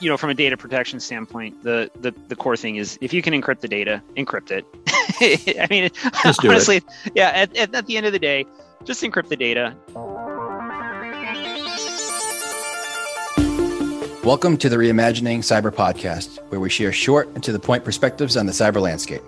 you 0.00 0.08
know, 0.08 0.16
from 0.16 0.30
a 0.30 0.34
data 0.34 0.56
protection 0.56 1.00
standpoint, 1.00 1.62
the 1.62 1.90
the, 2.00 2.12
the 2.28 2.36
core 2.36 2.56
thing 2.56 2.76
is 2.76 2.98
if 3.00 3.12
you 3.12 3.22
can 3.22 3.34
encrypt 3.34 3.60
the 3.60 3.68
data, 3.68 4.02
encrypt 4.16 4.50
it. 4.50 4.64
I 5.60 5.66
mean, 5.70 5.90
Just 6.22 6.40
do 6.40 6.50
honestly, 6.50 6.76
it. 6.76 6.84
yeah. 7.14 7.28
At, 7.28 7.56
at, 7.56 7.74
at 7.74 7.86
the 7.86 7.96
end 7.96 8.06
of 8.06 8.12
the 8.12 8.18
day, 8.18 8.46
just 8.84 9.02
encrypt 9.02 9.28
the 9.28 9.36
data. 9.36 9.74
Welcome 14.24 14.56
to 14.58 14.68
the 14.68 14.76
Reimagining 14.76 15.38
Cyber 15.38 15.72
Podcast, 15.72 16.38
where 16.50 16.60
we 16.60 16.68
share 16.68 16.92
short 16.92 17.28
and 17.28 17.42
to 17.42 17.50
the 17.50 17.58
point 17.58 17.84
perspectives 17.84 18.36
on 18.36 18.46
the 18.46 18.52
cyber 18.52 18.80
landscape. 18.80 19.22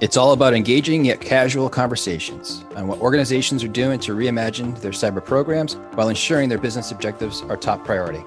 It's 0.00 0.16
all 0.16 0.32
about 0.32 0.54
engaging 0.54 1.04
yet 1.04 1.20
casual 1.20 1.68
conversations 1.68 2.64
on 2.74 2.88
what 2.88 3.00
organizations 3.00 3.62
are 3.62 3.68
doing 3.68 4.00
to 4.00 4.16
reimagine 4.16 4.80
their 4.80 4.92
cyber 4.92 5.22
programs 5.22 5.74
while 5.94 6.08
ensuring 6.08 6.48
their 6.48 6.58
business 6.58 6.90
objectives 6.90 7.42
are 7.42 7.56
top 7.56 7.84
priority. 7.84 8.24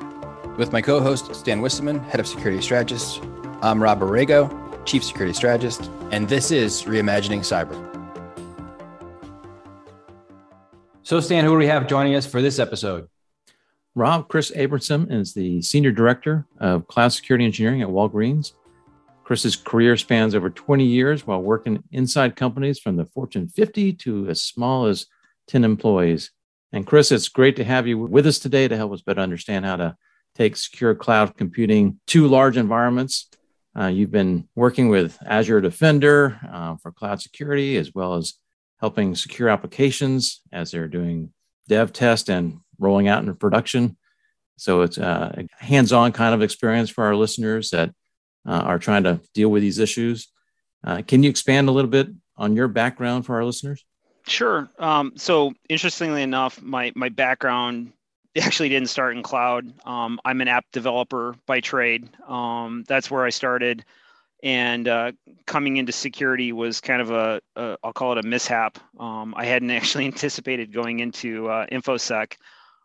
With 0.55 0.71
my 0.71 0.83
co 0.83 0.99
host, 0.99 1.33
Stan 1.33 1.61
Wisseman, 1.61 1.97
Head 1.99 2.19
of 2.19 2.27
Security 2.27 2.61
Strategist, 2.61 3.23
I'm 3.63 3.81
Rob 3.81 4.01
Aragao, 4.01 4.85
Chief 4.85 5.03
Security 5.03 5.33
Strategist, 5.33 5.89
and 6.11 6.29
this 6.29 6.51
is 6.51 6.83
Reimagining 6.83 7.39
Cyber. 7.39 7.73
So, 11.01 11.19
Stan, 11.21 11.43
who 11.43 11.53
do 11.53 11.57
we 11.57 11.65
have 11.65 11.87
joining 11.87 12.13
us 12.13 12.27
for 12.27 12.39
this 12.39 12.59
episode? 12.59 13.09
Rob 13.95 14.27
Chris 14.27 14.51
Abramson 14.51 15.11
is 15.11 15.33
the 15.33 15.63
Senior 15.63 15.91
Director 15.91 16.45
of 16.59 16.87
Cloud 16.87 17.13
Security 17.13 17.45
Engineering 17.45 17.81
at 17.81 17.87
Walgreens. 17.87 18.51
Chris's 19.23 19.55
career 19.55 19.97
spans 19.97 20.35
over 20.35 20.51
20 20.51 20.85
years 20.85 21.25
while 21.25 21.41
working 21.41 21.83
inside 21.91 22.35
companies 22.35 22.77
from 22.77 22.95
the 22.95 23.05
Fortune 23.05 23.47
50 23.47 23.93
to 23.93 24.29
as 24.29 24.43
small 24.43 24.85
as 24.85 25.07
10 25.47 25.63
employees. 25.63 26.29
And 26.71 26.85
Chris, 26.85 27.11
it's 27.11 27.27
great 27.27 27.55
to 27.55 27.63
have 27.63 27.87
you 27.87 27.97
with 27.97 28.27
us 28.27 28.37
today 28.37 28.67
to 28.67 28.77
help 28.77 28.93
us 28.93 29.01
better 29.01 29.21
understand 29.21 29.65
how 29.65 29.77
to 29.77 29.97
take 30.35 30.55
secure 30.55 30.95
cloud 30.95 31.37
computing 31.37 31.99
to 32.07 32.27
large 32.27 32.57
environments. 32.57 33.29
Uh, 33.77 33.87
you've 33.87 34.11
been 34.11 34.47
working 34.55 34.89
with 34.89 35.17
Azure 35.25 35.61
Defender 35.61 36.39
uh, 36.51 36.75
for 36.77 36.91
cloud 36.91 37.21
security, 37.21 37.77
as 37.77 37.93
well 37.93 38.15
as 38.15 38.35
helping 38.79 39.15
secure 39.15 39.49
applications 39.49 40.41
as 40.51 40.71
they're 40.71 40.87
doing 40.87 41.31
dev 41.67 41.93
test 41.93 42.29
and 42.29 42.59
rolling 42.79 43.07
out 43.07 43.21
into 43.21 43.33
production. 43.33 43.97
So 44.57 44.81
it's 44.81 44.97
a 44.97 45.45
hands-on 45.57 46.11
kind 46.11 46.35
of 46.35 46.41
experience 46.41 46.89
for 46.89 47.03
our 47.05 47.15
listeners 47.15 47.71
that 47.71 47.89
uh, 48.47 48.51
are 48.51 48.79
trying 48.79 49.03
to 49.03 49.21
deal 49.33 49.49
with 49.49 49.61
these 49.61 49.79
issues. 49.79 50.27
Uh, 50.83 51.01
can 51.01 51.23
you 51.23 51.29
expand 51.29 51.69
a 51.69 51.71
little 51.71 51.89
bit 51.89 52.09
on 52.37 52.55
your 52.55 52.67
background 52.67 53.25
for 53.25 53.35
our 53.35 53.45
listeners? 53.45 53.83
Sure. 54.27 54.69
Um, 54.79 55.13
so 55.15 55.53
interestingly 55.69 56.21
enough, 56.21 56.61
my 56.61 56.91
my 56.95 57.09
background 57.09 57.93
actually 58.41 58.69
didn't 58.69 58.89
start 58.89 59.15
in 59.15 59.23
cloud. 59.23 59.71
Um, 59.85 60.19
I'm 60.25 60.41
an 60.41 60.47
app 60.47 60.65
developer 60.71 61.35
by 61.45 61.59
trade. 61.59 62.09
Um, 62.27 62.83
that's 62.87 63.11
where 63.11 63.23
I 63.25 63.29
started, 63.29 63.85
and 64.41 64.87
uh, 64.87 65.11
coming 65.45 65.77
into 65.77 65.91
security 65.91 66.51
was 66.51 66.81
kind 66.81 67.01
of 67.01 67.11
a, 67.11 67.41
a 67.55 67.77
I'll 67.83 67.93
call 67.93 68.13
it 68.13 68.23
a 68.23 68.27
mishap. 68.27 68.79
Um, 68.99 69.33
I 69.37 69.45
hadn't 69.45 69.71
actually 69.71 70.05
anticipated 70.05 70.73
going 70.73 70.99
into 70.99 71.47
uh, 71.47 71.67
infosec. 71.67 72.33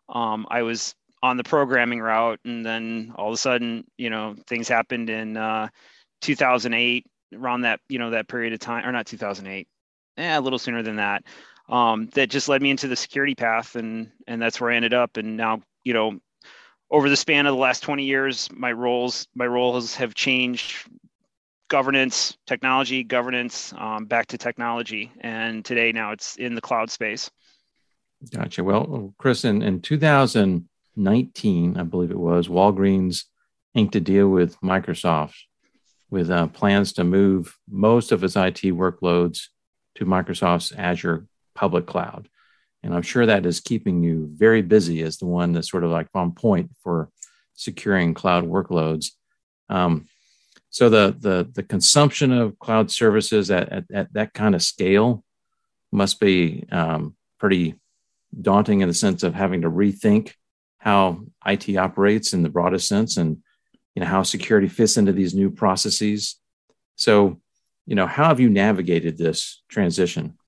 Um, 0.09 0.47
I 0.51 0.63
was 0.63 0.95
on 1.23 1.37
the 1.37 1.45
programming 1.45 2.01
route, 2.01 2.41
and 2.45 2.65
then 2.65 3.13
all 3.17 3.29
of 3.29 3.35
a 3.35 3.39
sudden, 3.39 3.85
you 3.97 4.11
know, 4.11 4.37
things 4.47 4.69
happened 4.69 5.11
in 5.11 5.37
uh, 5.37 5.69
2008, 6.21 7.07
around 7.35 7.63
that 7.63 7.81
you 7.89 7.99
know 7.99 8.11
that 8.11 8.29
period 8.29 8.53
of 8.53 8.61
time, 8.61 8.87
or 8.87 8.93
not 8.93 9.07
2008, 9.07 9.67
eh, 10.17 10.39
a 10.39 10.41
little 10.41 10.59
sooner 10.59 10.83
than 10.83 10.97
that 10.97 11.25
um, 11.69 12.09
that 12.15 12.31
just 12.31 12.49
led 12.49 12.63
me 12.63 12.71
into 12.71 12.89
the 12.89 12.97
security 12.97 13.35
path 13.35 13.77
and 13.77 14.11
and 14.27 14.41
that's 14.41 14.61
where 14.61 14.71
I 14.71 14.77
ended 14.77 14.95
up. 14.95 15.17
And 15.17 15.37
now 15.37 15.63
you 15.85 15.93
know 15.93 16.21
over 16.91 17.09
the 17.09 17.17
span 17.17 17.47
of 17.47 17.55
the 17.55 17.61
last 17.61 17.83
20 17.83 18.05
years 18.05 18.49
my 18.53 18.73
roles 18.73 19.29
my 19.35 19.47
roles 19.47 19.95
have 19.97 20.15
changed. 20.15 20.89
Governance 21.69 22.39
technology 22.47 23.05
governance 23.05 23.75
um, 23.77 24.07
back 24.07 24.27
to 24.29 24.39
technology. 24.39 25.13
And 25.21 25.65
today 25.65 25.93
now 25.93 26.13
it's 26.13 26.37
in 26.37 26.55
the 26.55 26.63
cloud 26.63 26.91
space. 26.91 27.31
Gotcha. 28.33 28.65
Well, 28.65 29.15
Chris, 29.19 29.45
in, 29.45 29.63
in 29.63 29.81
2019, 29.81 31.77
I 31.77 31.83
believe 31.85 32.11
it 32.11 32.19
was, 32.19 32.49
Walgreens 32.49 33.25
inked 33.75 33.95
a 33.97 34.01
deal 34.01 34.29
with 34.29 34.61
Microsoft 34.61 35.37
with 36.11 36.31
uh, 36.31 36.49
plans 36.49 36.93
to 36.95 37.05
move 37.05 37.57
most 37.69 38.13
of 38.13 38.25
its 38.25 38.35
IT 38.35 38.63
workloads 38.75 39.49
to 39.95 40.07
Microsoft's 40.07 40.73
Azure 40.73 41.27
public 41.59 41.87
cloud. 41.87 42.29
And 42.85 42.95
I'm 42.95 43.03
sure 43.03 43.27
that 43.27 43.45
is 43.45 43.61
keeping 43.61 44.05
you 44.05 44.31
very 44.33 44.63
busy 44.63 45.03
as 45.03 45.19
the 45.19 45.27
one 45.27 45.53
that's 45.53 45.69
sort 45.69 45.83
of 45.83 45.91
like 45.91 46.07
on 46.15 46.31
point 46.33 46.71
for 46.85 47.11
securing 47.55 48.15
cloud 48.15 48.45
workloads. 48.45 49.07
Um, 49.69 50.07
so 50.71 50.89
the, 50.89 51.17
the, 51.19 51.51
the 51.53 51.65
consumption 51.65 52.31
of 52.31 52.57
cloud 52.61 52.93
services 52.93 53.51
at, 53.51 53.69
at, 53.73 53.85
at 53.93 54.13
that 54.13 54.33
kind 54.33 54.55
of 54.55 54.63
scale 54.63 55.25
must 55.91 56.21
be 56.21 56.67
um, 56.71 57.17
pretty 57.41 57.75
daunting 58.41 58.83
in 58.83 58.89
the 58.89 58.95
sense 58.95 59.25
of 59.25 59.35
having 59.35 59.63
to 59.63 59.71
rethink 59.71 60.35
how 60.79 61.25
IT 61.45 61.77
operates 61.77 62.33
in 62.33 62.45
the 62.45 62.49
broadest 62.49 62.87
sense 62.87 63.17
and 63.17 63.39
you 63.97 64.01
know 64.01 64.07
how 64.07 64.23
security 64.23 64.69
fits 64.69 64.97
into 64.97 65.13
these 65.13 65.35
new 65.35 65.51
processes. 65.51 66.37
So, 66.95 67.41
you 67.87 67.97
know, 67.97 68.07
how 68.07 68.29
have 68.29 68.39
you 68.39 68.49
navigated 68.49 69.19
this 69.19 69.63
transition? 69.69 70.39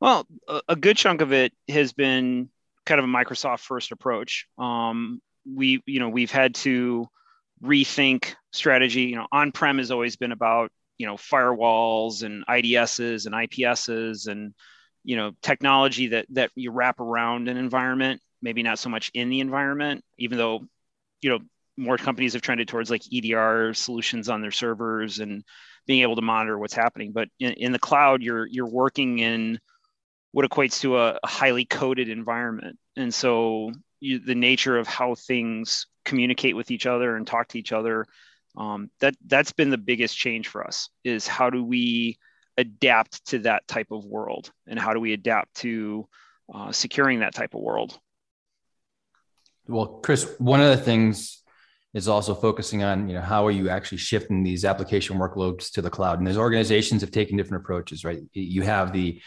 Well, 0.00 0.26
a, 0.68 0.76
good 0.76 0.96
chunk 0.96 1.20
of 1.20 1.32
it 1.32 1.52
has 1.68 1.92
been 1.92 2.48
kind 2.86 2.98
of 2.98 3.04
a 3.04 3.08
Microsoft 3.08 3.60
first 3.60 3.92
approach. 3.92 4.46
Um, 4.58 5.20
we, 5.44 5.82
you 5.86 6.00
know, 6.00 6.08
we've 6.08 6.30
had 6.30 6.54
to 6.56 7.06
rethink 7.62 8.34
strategy. 8.50 9.02
You 9.02 9.16
know, 9.16 9.26
on-prem 9.30 9.78
has 9.78 9.90
always 9.90 10.16
been 10.16 10.32
about 10.32 10.72
you 10.96 11.06
know 11.06 11.16
firewalls 11.16 12.22
and 12.22 12.46
IDSs 12.46 13.26
and 13.26 13.34
IPSs 13.34 14.26
and 14.26 14.54
you 15.04 15.16
know 15.16 15.32
technology 15.42 16.08
that 16.08 16.26
that 16.30 16.50
you 16.54 16.70
wrap 16.70 17.00
around 17.00 17.48
an 17.48 17.56
environment. 17.56 18.20
Maybe 18.42 18.62
not 18.62 18.78
so 18.78 18.88
much 18.88 19.10
in 19.12 19.28
the 19.28 19.40
environment, 19.40 20.02
even 20.18 20.38
though 20.38 20.66
you 21.20 21.30
know 21.30 21.40
more 21.76 21.98
companies 21.98 22.32
have 22.32 22.42
trended 22.42 22.68
towards 22.68 22.90
like 22.90 23.02
EDR 23.12 23.74
solutions 23.74 24.28
on 24.28 24.40
their 24.40 24.50
servers 24.50 25.18
and 25.18 25.44
being 25.86 26.02
able 26.02 26.16
to 26.16 26.22
monitor 26.22 26.58
what's 26.58 26.74
happening. 26.74 27.12
But 27.12 27.28
in, 27.38 27.52
in 27.54 27.72
the 27.72 27.78
cloud, 27.78 28.22
you're 28.22 28.46
you're 28.46 28.66
working 28.66 29.18
in 29.18 29.58
what 30.32 30.48
equates 30.48 30.80
to 30.80 30.98
a, 30.98 31.18
highly 31.24 31.64
coded 31.64 32.08
environment. 32.08 32.78
And 32.96 33.12
so 33.12 33.72
you, 34.00 34.18
the 34.18 34.34
nature 34.34 34.78
of 34.78 34.86
how 34.86 35.14
things 35.14 35.86
communicate 36.04 36.56
with 36.56 36.70
each 36.70 36.86
other 36.86 37.16
and 37.16 37.26
talk 37.26 37.48
to 37.48 37.58
each 37.58 37.72
other, 37.72 38.06
um, 38.56 38.90
that 39.00 39.14
that's 39.26 39.52
been 39.52 39.70
the 39.70 39.78
biggest 39.78 40.16
change 40.16 40.48
for 40.48 40.66
us 40.66 40.88
is 41.04 41.26
how 41.26 41.50
do 41.50 41.64
we 41.64 42.18
adapt 42.56 43.24
to 43.26 43.38
that 43.40 43.66
type 43.68 43.90
of 43.90 44.04
world 44.04 44.50
and 44.66 44.78
how 44.78 44.92
do 44.92 45.00
we 45.00 45.12
adapt 45.12 45.54
to 45.54 46.06
uh, 46.52 46.72
securing 46.72 47.20
that 47.20 47.34
type 47.34 47.54
of 47.54 47.60
world? 47.60 47.98
Well, 49.68 50.00
Chris, 50.02 50.34
one 50.38 50.60
of 50.60 50.76
the 50.76 50.82
things 50.82 51.42
is 51.94 52.08
also 52.08 52.34
focusing 52.34 52.82
on, 52.82 53.08
you 53.08 53.14
know, 53.14 53.20
how 53.20 53.46
are 53.46 53.50
you 53.50 53.68
actually 53.68 53.98
shifting 53.98 54.42
these 54.42 54.64
application 54.64 55.18
workloads 55.18 55.70
to 55.72 55.82
the 55.82 55.90
cloud? 55.90 56.18
And 56.18 56.26
those 56.26 56.36
organizations 56.36 57.00
have 57.02 57.10
taken 57.10 57.36
different 57.36 57.62
approaches, 57.62 58.04
right? 58.04 58.20
You 58.32 58.62
have 58.62 58.92
the 58.92 59.20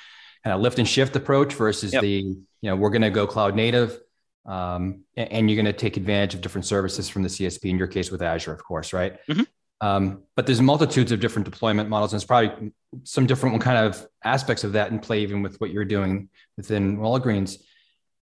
kind 0.44 0.54
of 0.54 0.62
lift 0.62 0.80
and 0.80 0.88
shift 0.88 1.16
approach 1.16 1.54
versus 1.54 1.94
Yep. 1.94 2.02
the, 2.02 2.10
you 2.12 2.46
know, 2.62 2.76
we're 2.76 2.90
going 2.90 3.02
to 3.02 3.10
go 3.10 3.26
cloud 3.26 3.56
native. 3.56 4.00
Um, 4.46 5.06
a- 5.16 5.32
and, 5.32 5.50
you're 5.50 5.56
going 5.56 5.74
to 5.74 5.78
take 5.78 5.96
advantage 5.96 6.36
of 6.36 6.42
different 6.42 6.66
services 6.66 7.08
from 7.08 7.24
the 7.24 7.30
CSP, 7.30 7.70
in 7.70 7.78
your 7.78 7.88
case 7.88 8.12
with 8.12 8.22
Azure, 8.22 8.52
of 8.52 8.62
course, 8.62 8.92
right? 8.92 9.18
Mhm. 9.28 9.48
Um, 9.80 10.24
but 10.36 10.46
there's 10.46 10.62
multitudes 10.62 11.14
of 11.14 11.22
different 11.22 11.46
deployment 11.46 11.88
models, 11.90 12.12
and 12.12 12.18
it's 12.22 12.28
probably 12.28 12.72
some 13.04 13.26
different 13.26 13.62
kind 13.62 13.78
of 13.78 14.06
aspects 14.24 14.66
of 14.66 14.74
that 14.74 14.92
in 14.92 15.00
play, 15.00 15.22
even 15.22 15.42
with 15.44 15.60
what 15.62 15.70
you're 15.72 15.86
doing 15.86 16.30
within 16.58 16.98
Walgreens. 16.98 17.62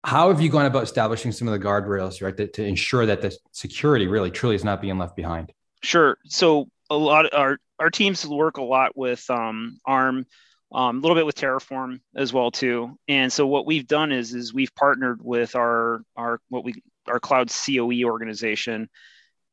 How 0.03 0.29
have 0.29 0.41
you 0.41 0.49
gone 0.49 0.65
about 0.65 0.83
establishing 0.83 1.31
some 1.31 1.47
of 1.47 1.59
the 1.59 1.63
guardrails, 1.65 2.21
right, 2.21 2.35
to, 2.37 2.47
to 2.47 2.63
ensure 2.63 3.05
that 3.05 3.21
the 3.21 3.35
security 3.51 4.07
really 4.07 4.31
truly 4.31 4.55
is 4.55 4.63
not 4.63 4.81
being 4.81 4.97
left 4.97 5.15
behind? 5.15 5.51
Sure. 5.83 6.17
So 6.25 6.67
a 6.89 6.97
lot 6.97 7.25
of 7.25 7.39
our 7.39 7.57
our 7.79 7.91
teams 7.91 8.25
work 8.25 8.57
a 8.57 8.63
lot 8.63 8.97
with 8.97 9.23
um, 9.29 9.79
ARM, 9.85 10.25
um, 10.71 10.97
a 10.97 10.99
little 10.99 11.15
bit 11.15 11.25
with 11.25 11.35
Terraform 11.35 12.01
as 12.15 12.33
well 12.33 12.51
too. 12.51 12.97
And 13.07 13.31
so 13.31 13.47
what 13.47 13.65
we've 13.65 13.87
done 13.87 14.11
is 14.11 14.33
is 14.33 14.53
we've 14.53 14.73
partnered 14.75 15.23
with 15.23 15.55
our 15.55 16.01
our 16.15 16.39
what 16.49 16.63
we 16.63 16.81
our 17.07 17.19
cloud 17.19 17.49
COE 17.49 18.03
organization, 18.03 18.89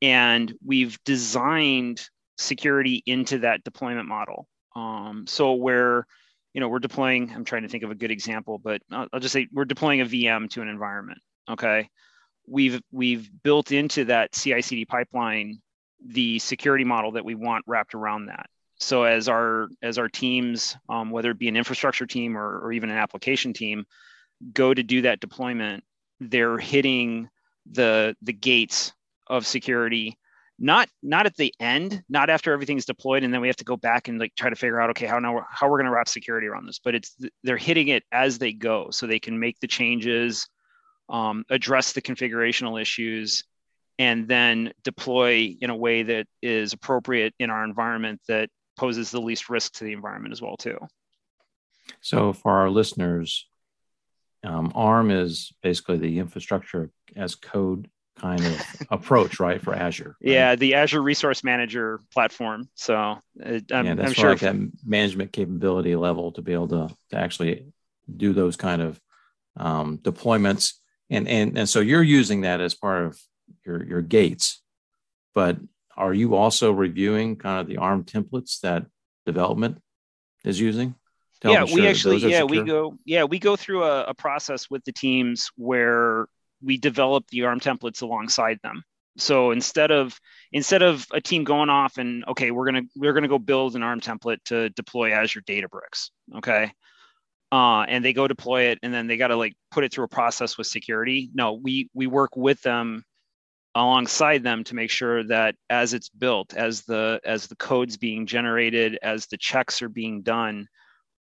and 0.03 0.53
we've 0.65 0.99
designed 1.05 2.09
security 2.37 3.03
into 3.07 3.39
that 3.39 3.63
deployment 3.63 4.09
model. 4.09 4.49
Um, 4.75 5.25
so 5.29 5.53
where 5.53 6.07
you 6.53 6.61
know 6.61 6.69
we're 6.69 6.81
deploying, 6.81 7.33
I'm 7.35 7.45
trying 7.45 7.63
to 7.63 7.69
think 7.69 7.85
of 7.85 7.91
a 7.91 7.95
good 7.95 8.11
example, 8.11 8.59
but 8.59 8.83
I'll, 8.91 9.07
I'll 9.13 9.21
just 9.21 9.33
say 9.33 9.47
we're 9.53 9.65
deploying 9.65 10.01
a 10.01 10.07
VM 10.07 10.51
to 10.51 10.63
an 10.63 10.69
environment. 10.69 11.21
Okay, 11.49 11.89
we've 12.49 12.81
we've 12.91 13.31
built 13.45 13.71
into 13.71 14.07
that 14.07 14.33
CI/CD 14.33 14.87
pipeline 14.87 15.61
the 16.07 16.39
security 16.39 16.85
model 16.85 17.13
that 17.13 17.25
we 17.25 17.35
want 17.35 17.65
wrapped 17.67 17.95
around 17.95 18.27
that. 18.27 18.47
So 18.79 19.05
as 19.05 19.29
our 19.29 19.69
as 19.83 19.99
our 19.99 20.09
teams, 20.09 20.77
um, 20.89 21.11
whether 21.11 21.31
it 21.31 21.39
be 21.39 21.49
an 21.49 21.57
infrastructure 21.57 22.07
team 22.07 22.37
or, 22.37 22.59
or 22.61 22.73
even 22.73 22.91
an 22.91 22.97
application 22.97 23.53
team, 23.53 23.87
go 24.53 24.75
to 24.75 24.83
do 24.83 25.03
that 25.03 25.21
deployment, 25.21 25.85
they're 26.21 26.59
hitting 26.59 27.29
the 27.71 28.17
the 28.23 28.33
gates 28.33 28.93
of 29.27 29.47
security 29.47 30.19
not 30.59 30.89
not 31.03 31.27
at 31.27 31.37
the 31.37 31.53
end 31.59 32.03
not 32.09 32.31
after 32.31 32.53
everything's 32.53 32.85
deployed 32.85 33.25
and 33.25 33.35
then 33.35 33.41
we 33.41 33.49
have 33.49 33.57
to 33.57 33.65
go 33.65 33.77
back 33.77 34.09
and 34.09 34.19
like 34.19 34.35
try 34.37 34.49
to 34.49 34.57
figure 34.57 34.81
out 34.81 34.91
okay 34.91 35.07
how 35.07 35.19
now 35.19 35.45
how 35.51 35.69
we're 35.69 35.79
going 35.79 35.87
to 35.87 35.91
wrap 35.91 36.09
security 36.09 36.47
around 36.47 36.67
this 36.67 36.79
but 36.79 36.95
it's 36.95 37.17
they're 37.43 37.57
hitting 37.57 37.89
it 37.89 38.05
as 38.13 38.39
they 38.39 38.53
go 38.53 38.89
so 38.91 39.07
they 39.07 39.19
can 39.19 39.39
make 39.39 39.59
the 39.61 39.67
changes 39.67 40.49
um, 41.09 41.45
address 41.51 41.93
the 41.93 42.01
configurational 42.01 42.81
issues 42.81 43.45
and 43.99 44.29
then 44.29 44.73
deploy 44.85 45.55
in 45.61 45.71
a 45.71 45.77
way 45.77 46.03
that 46.03 46.27
is 46.41 46.73
appropriate 46.73 47.35
in 47.39 47.51
our 47.51 47.65
environment 47.65 48.21
that 48.29 48.49
poses 48.77 49.11
the 49.11 49.21
least 49.21 49.49
risk 49.49 49.75
to 49.75 49.85
the 49.85 49.93
environment 49.93 50.33
as 50.33 50.43
well 50.43 50.57
too 50.57 50.79
so 52.01 52.33
for 52.33 52.53
our 52.53 52.71
listeners 52.71 53.47
um, 54.45 54.73
arm 54.75 55.11
is 55.11 55.53
basically 55.63 55.99
the 55.99 56.19
infrastructure 56.19 56.91
as 57.17 57.35
code 57.35 57.89
kind 58.17 58.45
of 58.45 58.61
approach, 58.91 59.41
right, 59.41 59.61
for 59.61 59.75
Azure. 59.75 60.17
Right? 60.23 60.33
Yeah, 60.33 60.55
the 60.55 60.75
Azure 60.75 61.03
Resource 61.03 61.43
Manager 61.43 62.01
platform. 62.13 62.69
So 62.75 62.97
uh, 62.97 63.19
I'm, 63.43 63.87
yeah, 63.87 63.95
that's 63.95 64.09
I'm 64.09 64.15
sure 64.15 64.31
like 64.31 64.41
that 64.41 64.57
management 64.85 65.33
capability 65.33 65.97
level 65.97 66.33
to 66.33 66.43
be 66.43 66.53
able 66.53 66.69
to 66.69 66.95
to 67.11 67.17
actually 67.17 67.67
do 68.15 68.33
those 68.33 68.57
kind 68.57 68.83
of 68.83 69.01
um, 69.57 69.99
deployments, 69.99 70.75
and 71.11 71.29
and 71.29 71.59
and 71.59 71.69
so 71.69 71.81
you're 71.81 72.03
using 72.03 72.43
that 72.43 72.61
as 72.61 72.75
part 72.75 73.07
of 73.07 73.19
your 73.65 73.85
your 73.85 74.03
gates, 74.03 74.63
but 75.35 75.57
are 75.97 76.15
you 76.15 76.35
also 76.35 76.73
reviewing 76.73 77.37
kind 77.37 77.61
of 77.61 77.67
the 77.67 77.79
ARM 77.79 78.05
templates 78.05 78.61
that 78.61 78.87
development 79.27 79.79
is 80.45 80.61
using? 80.61 80.95
yeah, 81.45 81.65
we 81.65 81.87
actually 81.87 82.17
yeah 82.19 82.43
we 82.43 82.63
go 82.63 82.97
yeah 83.05 83.25
we 83.25 83.39
go 83.39 83.55
through 83.55 83.85
a, 83.85 84.05
a 84.05 84.15
process 84.15 84.71
with 84.71 84.83
the 84.85 84.93
teams 84.93 85.51
where 85.57 86.27
we 86.63 86.79
develop 86.79 87.27
the 87.29 87.43
ARM 87.43 87.61
templates 87.61 88.03
alongside 88.03 88.59
them. 88.63 88.83
So 89.17 89.51
instead 89.51 89.91
of 89.91 90.19
instead 90.53 90.83
of 90.83 91.07
a 91.13 91.21
team 91.21 91.45
going 91.45 91.71
off 91.71 91.99
and 91.99 92.25
okay, 92.27 92.51
we're 92.51 92.65
gonna 92.65 92.83
we're 92.97 93.13
gonna 93.13 93.29
go 93.29 93.39
build 93.39 93.77
an 93.77 93.83
ARM 93.83 94.01
template 94.01 94.39
to 94.47 94.71
deploy 94.71 95.13
Azure 95.13 95.43
Databricks, 95.43 96.11
okay, 96.37 96.73
uh, 97.53 97.83
and 97.83 98.05
they 98.05 98.13
go 98.13 98.27
deploy 98.27 98.63
it, 98.65 98.79
and 98.83 98.93
then 98.93 99.07
they 99.07 99.17
got 99.17 99.29
to 99.29 99.37
like 99.37 99.55
put 99.71 99.85
it 99.85 99.93
through 99.93 100.05
a 100.05 100.09
process 100.09 100.59
with 100.59 100.67
security. 100.67 101.31
No, 101.33 101.53
we 101.53 101.91
we 101.95 102.07
work 102.07 102.37
with 102.37 102.61
them 102.63 103.05
alongside 103.75 104.43
them 104.43 104.65
to 104.65 104.75
make 104.75 104.91
sure 104.91 105.25
that 105.25 105.57
as 105.69 105.95
it's 105.95 106.09
built, 106.09 106.55
as 106.55 106.83
the 106.83 107.21
as 107.25 107.47
the 107.47 107.57
code's 107.57 107.97
being 107.97 108.27
generated, 108.27 108.99
as 109.03 109.27
the 109.27 109.37
checks 109.37 109.83
are 109.83 109.89
being 109.89 110.23
done, 110.23 110.69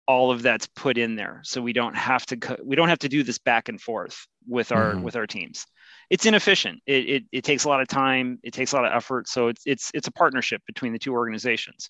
all 0.06 0.30
of 0.30 0.42
that's 0.42 0.66
put 0.66 0.98
in 0.98 1.16
there. 1.16 1.40
So 1.44 1.62
we 1.62 1.72
don't 1.72 1.96
have 1.96 2.26
to 2.26 2.58
we 2.62 2.76
don't 2.76 2.88
have 2.88 2.98
to 3.00 3.08
do 3.08 3.22
this 3.22 3.38
back 3.38 3.68
and 3.68 3.80
forth 3.80 4.26
with 4.46 4.72
our 4.72 4.92
mm-hmm. 4.92 5.02
with 5.02 5.16
our 5.16 5.26
teams. 5.26 5.66
It's 6.10 6.26
inefficient. 6.26 6.82
It, 6.86 7.08
it, 7.08 7.24
it 7.32 7.44
takes 7.44 7.64
a 7.64 7.68
lot 7.68 7.80
of 7.80 7.88
time. 7.88 8.38
It 8.42 8.52
takes 8.52 8.72
a 8.72 8.76
lot 8.76 8.84
of 8.84 8.92
effort. 8.92 9.28
So 9.28 9.48
it's 9.48 9.62
it's 9.64 9.90
it's 9.94 10.08
a 10.08 10.12
partnership 10.12 10.62
between 10.66 10.92
the 10.92 10.98
two 10.98 11.12
organizations. 11.12 11.88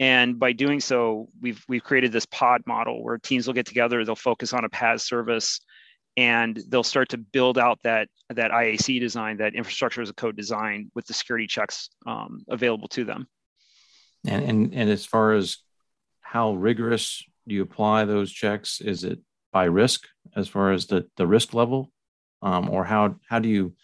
And 0.00 0.38
by 0.38 0.52
doing 0.52 0.80
so 0.80 1.28
we've 1.40 1.64
we've 1.68 1.84
created 1.84 2.12
this 2.12 2.26
pod 2.26 2.62
model 2.66 3.02
where 3.02 3.18
teams 3.18 3.46
will 3.46 3.54
get 3.54 3.66
together 3.66 4.04
they'll 4.04 4.16
focus 4.16 4.52
on 4.52 4.64
a 4.64 4.68
PaaS 4.68 5.02
service 5.02 5.60
and 6.16 6.62
they'll 6.68 6.82
start 6.82 7.08
to 7.10 7.18
build 7.18 7.58
out 7.58 7.78
that 7.84 8.08
that 8.30 8.50
IAC 8.50 9.00
design 9.00 9.38
that 9.38 9.54
infrastructure 9.54 10.02
as 10.02 10.10
a 10.10 10.14
code 10.14 10.36
design 10.36 10.90
with 10.94 11.06
the 11.06 11.14
security 11.14 11.46
checks 11.46 11.90
um, 12.06 12.44
available 12.48 12.88
to 12.88 13.04
them 13.04 13.26
and, 14.26 14.44
and 14.44 14.74
and 14.74 14.90
as 14.90 15.04
far 15.04 15.32
as 15.32 15.58
how 16.20 16.54
rigorous 16.54 17.22
do 17.46 17.54
you 17.54 17.62
apply 17.62 18.04
those 18.04 18.32
checks? 18.32 18.80
Is 18.80 19.04
it 19.04 19.18
by 19.52 19.64
risk 19.64 20.06
as 20.36 20.48
far 20.48 20.72
as 20.72 20.86
the, 20.86 21.06
the 21.16 21.26
risk 21.26 21.54
level? 21.54 21.92
Um, 22.40 22.70
or 22.70 22.84
how 22.84 23.16
how 23.28 23.38
do 23.38 23.48
you 23.48 23.74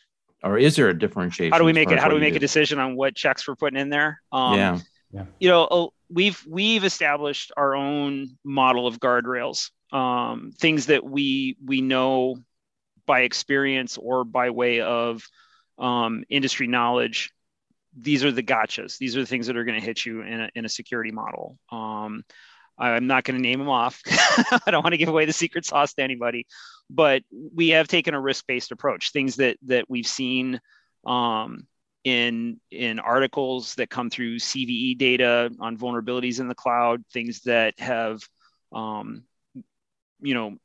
or 0.43 0.59
is 0.59 0.77
there 0.77 0.89
a 0.89 0.99
differentiation? 0.99 1.53
How 1.53 1.59
do 1.59 1.65
we 1.65 1.73
make 1.73 1.91
it? 1.91 1.99
How 1.99 2.09
do 2.09 2.15
we 2.15 2.21
make 2.21 2.35
do? 2.35 2.39
a 2.39 2.41
decision 2.41 2.79
on 2.79 2.97
what 2.97 3.15
checks 3.15 3.47
we're 3.47 3.57
putting 3.57 3.79
in 3.79 3.89
there? 3.89 4.21
Um, 4.33 4.55
yeah. 4.55 4.79
Yeah. 5.11 5.25
You 5.39 5.49
know, 5.49 5.69
oh, 5.71 5.93
we've 6.11 6.43
we've 6.47 6.85
established 6.85 7.53
our 7.57 7.75
own 7.75 8.37
model 8.45 8.87
of 8.87 9.01
guardrails, 9.01 9.71
um, 9.93 10.53
things 10.59 10.87
that 10.87 11.05
we 11.05 11.57
we 11.65 11.81
know 11.81 12.37
by 13.07 13.21
experience 13.21 13.97
or 13.97 14.25
by 14.25 14.51
way 14.51 14.81
of 14.81 15.23
um, 15.79 16.25
industry 16.29 16.67
knowledge. 16.67 17.31
These 17.99 18.23
are 18.25 18.31
the 18.31 18.43
gotchas. 18.43 18.99
These 18.99 19.17
are 19.17 19.21
the 19.21 19.27
things 19.27 19.47
that 19.47 19.57
are 19.57 19.65
going 19.65 19.81
to 19.81 19.85
hit 19.85 20.05
you 20.05 20.21
in 20.21 20.41
a, 20.43 20.51
in 20.55 20.65
a 20.65 20.69
security 20.69 21.11
model. 21.11 21.59
Um, 21.73 22.23
I'm 22.79 23.09
not 23.09 23.25
going 23.25 23.37
to 23.37 23.43
name 23.43 23.59
them 23.59 23.71
off. 23.71 24.01
I 24.07 24.71
don't 24.71 24.85
want 24.85 24.93
to 24.93 24.99
give 24.99 25.09
away 25.09 25.25
the 25.25 25.33
secret 25.33 25.65
sauce 25.65 25.95
to 25.95 26.03
anybody, 26.03 26.47
but 26.89 27.23
we 27.33 27.71
have 27.71 27.89
taken 27.89 28.15
a 28.15 28.21
risk-based 28.21 28.71
approach. 28.71 29.11
Things 29.11 29.37
that 29.37 29.57
that 29.63 29.87
we've 29.89 30.07
seen 30.07 30.61
um, 31.05 31.67
in 32.05 32.61
in 32.71 32.99
articles 32.99 33.75
that 33.75 33.91
come 33.91 34.11
through 34.11 34.37
CVE 34.37 34.97
data 34.99 35.51
on 35.61 35.77
vulnerabilities 35.77 36.41
in 36.41 36.49
the 36.49 36.55
cloud, 36.55 37.05
things 37.13 37.43
that 37.43 37.79
have 37.79 38.21
um, 38.73 39.25
you 40.21 40.35
know 40.35 40.57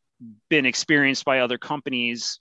been 0.50 0.66
experienced 0.66 1.26
by 1.26 1.40
other 1.40 1.58
companies, 1.58 2.40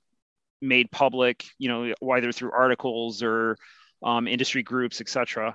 made 0.61 0.91
public, 0.91 1.45
you 1.59 1.69
know, 1.69 1.93
whether 2.01 2.33
through 2.33 2.53
articles 2.53 3.23
or 3.23 3.57
um, 4.03 4.27
industry 4.27 4.63
groups, 4.63 5.01
etc. 5.01 5.55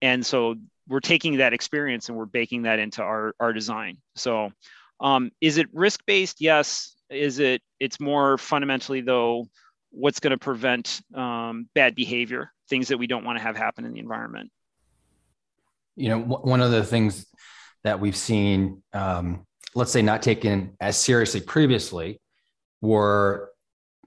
And 0.00 0.24
so 0.24 0.54
we're 0.88 1.00
taking 1.00 1.38
that 1.38 1.52
experience 1.52 2.08
and 2.08 2.16
we're 2.16 2.26
baking 2.26 2.62
that 2.62 2.78
into 2.78 3.02
our, 3.02 3.34
our 3.40 3.52
design. 3.52 3.98
So 4.16 4.52
um, 5.00 5.30
is 5.40 5.58
it 5.58 5.66
risk 5.72 6.04
based? 6.06 6.40
Yes. 6.40 6.94
Is 7.10 7.38
it, 7.38 7.62
it's 7.80 8.00
more 8.00 8.38
fundamentally 8.38 9.00
though, 9.00 9.46
what's 9.90 10.20
going 10.20 10.32
to 10.32 10.38
prevent 10.38 11.00
um, 11.14 11.68
bad 11.74 11.94
behavior, 11.94 12.50
things 12.68 12.88
that 12.88 12.98
we 12.98 13.06
don't 13.06 13.24
want 13.24 13.38
to 13.38 13.42
have 13.42 13.56
happen 13.56 13.84
in 13.84 13.92
the 13.92 14.00
environment. 14.00 14.50
You 15.96 16.08
know, 16.08 16.20
one 16.20 16.60
of 16.60 16.70
the 16.70 16.84
things 16.84 17.26
that 17.84 18.00
we've 18.00 18.16
seen, 18.16 18.82
um, 18.92 19.46
let's 19.74 19.92
say 19.92 20.02
not 20.02 20.22
taken 20.22 20.76
as 20.80 20.96
seriously 20.96 21.40
previously, 21.40 22.20
were 22.80 23.50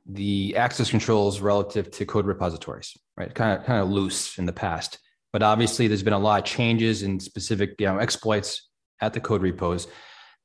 the 0.06 0.56
access 0.56 0.89
controls 0.89 1.39
relative 1.39 1.92
to 1.92 2.06
code 2.06 2.25
repositories, 2.25 2.98
right? 3.15 3.33
Kind 3.33 3.59
of 3.59 3.65
kind 3.65 3.81
of 3.81 3.89
loose 3.89 4.38
in 4.38 4.45
the 4.45 4.54
past. 4.54 5.00
But 5.33 5.44
obviously, 5.44 5.88
there's 5.88 6.04
been 6.04 6.13
a 6.13 6.19
lot 6.19 6.39
of 6.39 6.45
changes 6.45 7.04
in 7.04 7.19
specific 7.19 7.75
you 7.80 7.86
know, 7.88 7.98
exploits 7.98 8.69
at 9.01 9.13
the 9.13 9.19
code 9.19 9.42
repos 9.42 9.88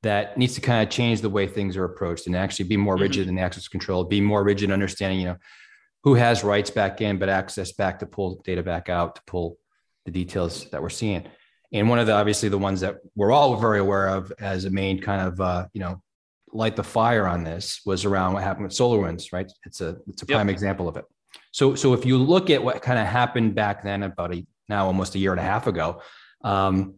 that 0.02 0.36
needs 0.36 0.54
to 0.54 0.60
kind 0.60 0.82
of 0.82 0.92
change 0.92 1.20
the 1.20 1.30
way 1.30 1.46
things 1.46 1.76
are 1.76 1.84
approached 1.84 2.26
and 2.26 2.34
actually 2.36 2.66
be 2.66 2.76
more 2.76 2.94
mm-hmm. 2.94 3.02
rigid 3.02 3.28
in 3.28 3.36
the 3.36 3.40
access 3.40 3.68
control, 3.68 4.04
be 4.04 4.20
more 4.20 4.42
rigid 4.42 4.70
understanding, 4.70 5.20
you 5.20 5.26
know, 5.26 5.36
who 6.04 6.14
has 6.14 6.44
rights 6.44 6.70
back 6.70 7.00
in, 7.00 7.18
but 7.18 7.28
access 7.28 7.72
back 7.72 7.98
to 8.00 8.06
pull 8.06 8.40
data 8.44 8.62
back 8.62 8.88
out 8.88 9.16
to 9.16 9.22
pull 9.26 9.58
the 10.04 10.10
details 10.10 10.68
that 10.70 10.82
we're 10.82 10.90
seeing. 10.90 11.24
And 11.72 11.88
one 11.88 11.98
of 11.98 12.06
the 12.06 12.12
obviously 12.12 12.48
the 12.48 12.58
ones 12.58 12.80
that 12.80 12.98
we're 13.14 13.32
all 13.32 13.56
very 13.56 13.78
aware 13.78 14.08
of 14.08 14.32
as 14.38 14.64
a 14.64 14.70
main 14.70 15.00
kind 15.00 15.22
of 15.22 15.40
uh, 15.40 15.66
you 15.72 15.80
know 15.80 16.02
light 16.52 16.76
the 16.76 16.84
fire 16.84 17.26
on 17.26 17.44
this 17.44 17.80
was 17.86 18.04
around 18.04 18.34
what 18.34 18.42
happened 18.42 18.64
with 18.64 18.74
SolarWinds, 18.74 19.32
right? 19.32 19.50
It's 19.64 19.80
a 19.80 19.96
it's 20.08 20.22
a 20.22 20.26
prime 20.26 20.48
yep. 20.48 20.54
example 20.54 20.88
of 20.88 20.96
it. 20.96 21.04
So 21.52 21.74
so 21.74 21.94
if 21.94 22.04
you 22.04 22.18
look 22.18 22.50
at 22.50 22.62
what 22.62 22.82
kind 22.82 22.98
of 22.98 23.06
happened 23.06 23.54
back 23.54 23.82
then 23.82 24.02
about 24.02 24.34
a 24.34 24.46
now 24.68 24.86
almost 24.86 25.14
a 25.14 25.18
year 25.18 25.32
and 25.32 25.40
a 25.40 25.44
half 25.44 25.66
ago. 25.66 26.02
Um, 26.42 26.94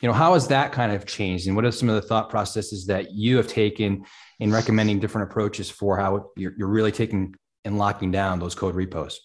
you 0.00 0.08
know, 0.08 0.14
how 0.14 0.34
has 0.34 0.48
that 0.48 0.72
kind 0.72 0.90
of 0.92 1.06
changed, 1.06 1.46
and 1.46 1.54
what 1.54 1.64
are 1.64 1.70
some 1.70 1.88
of 1.88 1.94
the 1.94 2.02
thought 2.02 2.28
processes 2.28 2.86
that 2.86 3.12
you 3.12 3.36
have 3.36 3.46
taken 3.46 4.04
in 4.40 4.50
recommending 4.50 4.98
different 4.98 5.30
approaches 5.30 5.70
for 5.70 5.96
how 5.96 6.30
you're, 6.36 6.54
you're 6.58 6.68
really 6.68 6.90
taking 6.90 7.34
and 7.64 7.78
locking 7.78 8.10
down 8.10 8.38
those 8.38 8.54
code 8.54 8.74
repos? 8.74 9.20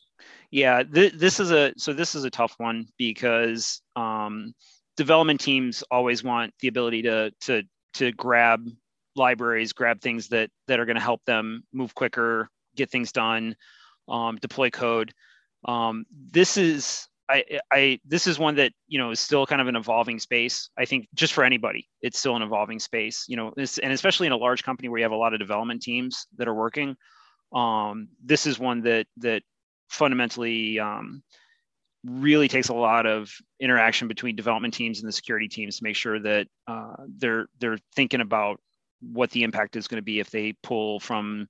Yeah, 0.51 0.84
th- 0.84 1.13
this 1.13 1.39
is 1.39 1.51
a 1.51 1.74
so 1.77 1.94
this 1.94 2.15
is 2.15 2.24
a 2.24 2.29
tough 2.29 2.56
one 2.58 2.88
because 2.98 3.82
um, 3.96 4.53
development 4.96 5.39
teams 5.41 5.84
always 5.91 6.24
want 6.24 6.53
the 6.60 6.67
ability 6.67 7.03
to 7.03 7.32
to 7.41 7.63
to 7.96 8.12
grab 8.13 8.67
libraries, 9.15 9.74
grab 9.74 10.01
things 10.01 10.29
that 10.29 10.50
that 10.67 10.79
are 10.79 10.86
going 10.86 10.96
to 10.96 11.01
help 11.01 11.24
them 11.25 11.63
move 11.74 11.94
quicker, 11.96 12.50
get 12.75 12.89
things 12.89 13.12
done, 13.12 13.56
um, 14.08 14.38
deploy 14.38 14.70
code. 14.70 15.13
Um, 15.65 16.06
this 16.32 16.56
is 16.56 17.08
I, 17.29 17.60
I, 17.72 18.00
this 18.06 18.25
is 18.25 18.39
one 18.39 18.56
that 18.56 18.72
you 18.88 19.00
know 19.00 19.12
is 19.12 19.20
still 19.20 19.46
kind 19.46 19.62
of 19.62 19.67
an 19.67 19.75
evolving 19.75 20.20
space. 20.20 20.70
I 20.77 20.86
think 20.86 21.08
just 21.13 21.34
for 21.34 21.44
anybody, 21.44 21.89
it's 22.01 22.17
still 22.17 22.36
an 22.36 22.41
evolving 22.41 22.79
space. 22.79 23.25
You 23.27 23.36
know, 23.36 23.53
and 23.58 23.91
especially 23.91 24.27
in 24.27 24.34
a 24.34 24.38
large 24.38 24.63
company 24.63 24.88
where 24.88 25.00
you 25.00 25.03
have 25.03 25.12
a 25.12 25.17
lot 25.17 25.34
of 25.34 25.39
development 25.39 25.82
teams 25.82 26.27
that 26.38 26.48
are 26.48 26.53
working. 26.53 26.96
Um, 27.54 28.10
this 28.24 28.46
is 28.46 28.60
one 28.60 28.82
that 28.82 29.08
that 29.18 29.44
fundamentally 29.89 30.80
um, 30.80 31.24
really 32.06 32.48
takes 32.48 32.70
a 32.70 32.74
lot 32.74 33.06
of 33.06 33.32
interaction 33.60 34.08
between 34.08 34.36
development 34.36 34.74
teams 34.74 35.00
and 35.00 35.08
the 35.08 35.13
security 35.13 35.48
teams 35.48 35.77
to 35.77 35.84
make 35.84 35.96
sure 35.96 36.20
that 36.20 36.48
uh, 36.68 36.96
they're 37.18 37.48
they're 37.60 37.77
thinking 37.96 38.22
about 38.22 38.60
what 39.01 39.30
the 39.32 39.44
impact 39.44 39.75
is 39.75 39.88
going 39.88 39.98
to 39.98 40.06
be 40.06 40.20
if 40.20 40.30
they 40.30 40.54
pull 40.63 41.00
from 41.00 41.48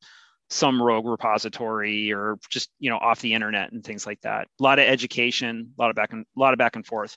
some 0.50 0.82
rogue 0.82 1.06
repository 1.06 2.14
or 2.14 2.38
just 2.50 2.70
you 2.80 2.90
know 2.90 2.98
off 2.98 3.22
the 3.22 3.34
internet 3.34 3.72
and 3.72 3.84
things 3.84 4.06
like 4.06 4.22
that. 4.22 4.48
A 4.60 4.64
lot 4.64 4.80
of 4.80 4.86
education 4.86 5.74
a 5.78 5.82
lot 5.82 5.90
of 5.90 5.96
back 5.96 6.14
and 6.14 6.26
a 6.36 6.40
lot 6.40 6.54
of 6.54 6.60
back 6.60 6.76
and 6.76 6.86
forth. 6.86 7.16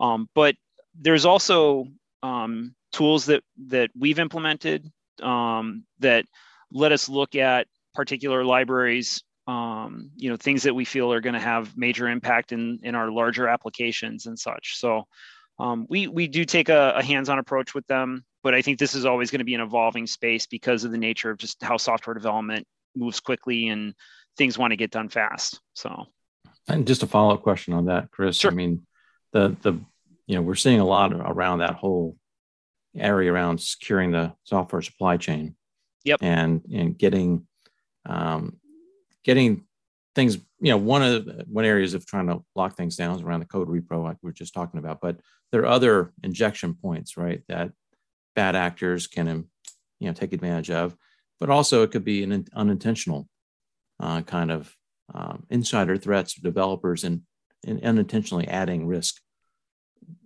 Um, 0.00 0.28
but 0.34 0.54
there's 0.98 1.24
also 1.24 1.86
um, 2.22 2.74
tools 2.92 3.26
that 3.26 3.42
that 3.68 3.90
we've 3.98 4.18
implemented 4.18 4.90
um, 5.22 5.84
that 5.98 6.24
let 6.72 6.92
us 6.92 7.08
look 7.08 7.34
at 7.34 7.66
particular 7.94 8.44
libraries 8.44 9.22
um, 9.46 10.10
you 10.16 10.30
know 10.30 10.36
things 10.36 10.62
that 10.62 10.74
we 10.74 10.84
feel 10.84 11.12
are 11.12 11.20
going 11.20 11.34
to 11.34 11.40
have 11.40 11.76
major 11.76 12.08
impact 12.08 12.52
in 12.52 12.78
in 12.82 12.94
our 12.94 13.10
larger 13.10 13.48
applications 13.48 14.26
and 14.26 14.38
such. 14.38 14.78
So 14.78 15.04
um, 15.58 15.86
we 15.88 16.06
we 16.06 16.28
do 16.28 16.44
take 16.44 16.68
a, 16.68 16.94
a, 16.96 17.02
hands-on 17.02 17.38
approach 17.38 17.74
with 17.74 17.86
them 17.86 18.24
but 18.42 18.54
i 18.54 18.62
think 18.62 18.78
this 18.78 18.94
is 18.94 19.04
always 19.04 19.30
going 19.30 19.40
to 19.40 19.44
be 19.44 19.54
an 19.54 19.60
evolving 19.60 20.06
space 20.06 20.46
because 20.46 20.84
of 20.84 20.90
the 20.90 20.98
nature 20.98 21.30
of 21.30 21.38
just 21.38 21.62
how 21.62 21.76
software 21.76 22.14
development 22.14 22.66
moves 22.96 23.20
quickly 23.20 23.68
and 23.68 23.94
things 24.38 24.56
want 24.56 24.70
to 24.70 24.76
get 24.76 24.90
done 24.90 25.08
fast 25.08 25.60
so. 25.74 26.06
And 26.68 26.86
just 26.86 27.02
a 27.02 27.06
follow-up 27.06 27.42
question 27.42 27.74
on 27.74 27.86
that 27.86 28.10
chris. 28.10 28.38
Sure. 28.38 28.50
i 28.50 28.54
mean 28.54 28.86
the 29.32 29.56
the 29.62 29.72
you 30.26 30.36
know 30.36 30.42
we're 30.42 30.54
seeing 30.54 30.80
a 30.80 30.86
lot 30.86 31.12
around 31.12 31.58
that 31.58 31.74
whole 31.74 32.16
area 32.96 33.32
around 33.32 33.60
securing 33.60 34.12
the 34.12 34.32
software 34.44 34.82
supply 34.82 35.16
chain. 35.16 35.54
Yep. 36.04 36.20
And 36.22 36.62
and 36.72 36.96
getting 36.96 37.46
um, 38.06 38.58
getting 39.24 39.64
things 40.14 40.36
you 40.60 40.70
know 40.70 40.76
one 40.76 41.02
of 41.02 41.24
the, 41.24 41.44
one 41.48 41.64
areas 41.64 41.94
of 41.94 42.04
trying 42.06 42.26
to 42.26 42.42
lock 42.54 42.76
things 42.76 42.96
down 42.96 43.14
is 43.14 43.22
around 43.22 43.40
the 43.40 43.46
code 43.46 43.68
repo 43.68 44.02
like 44.02 44.16
we 44.22 44.28
were 44.28 44.32
just 44.32 44.54
talking 44.54 44.78
about 44.78 45.00
but 45.00 45.20
there 45.52 45.62
are 45.62 45.66
other 45.66 46.12
injection 46.22 46.74
points 46.74 47.16
right 47.16 47.42
that 47.48 47.72
bad 48.34 48.56
actors 48.56 49.06
can 49.06 49.46
you 49.98 50.08
know 50.08 50.12
take 50.12 50.32
advantage 50.32 50.70
of 50.70 50.96
but 51.38 51.50
also 51.50 51.82
it 51.82 51.90
could 51.90 52.04
be 52.04 52.22
an 52.22 52.46
unintentional 52.54 53.28
uh, 54.00 54.20
kind 54.22 54.50
of 54.50 54.74
um, 55.14 55.46
insider 55.50 55.96
threats 55.96 56.34
to 56.34 56.42
developers 56.42 57.04
and, 57.04 57.22
and 57.66 57.82
unintentionally 57.82 58.46
adding 58.48 58.86
risk. 58.86 59.20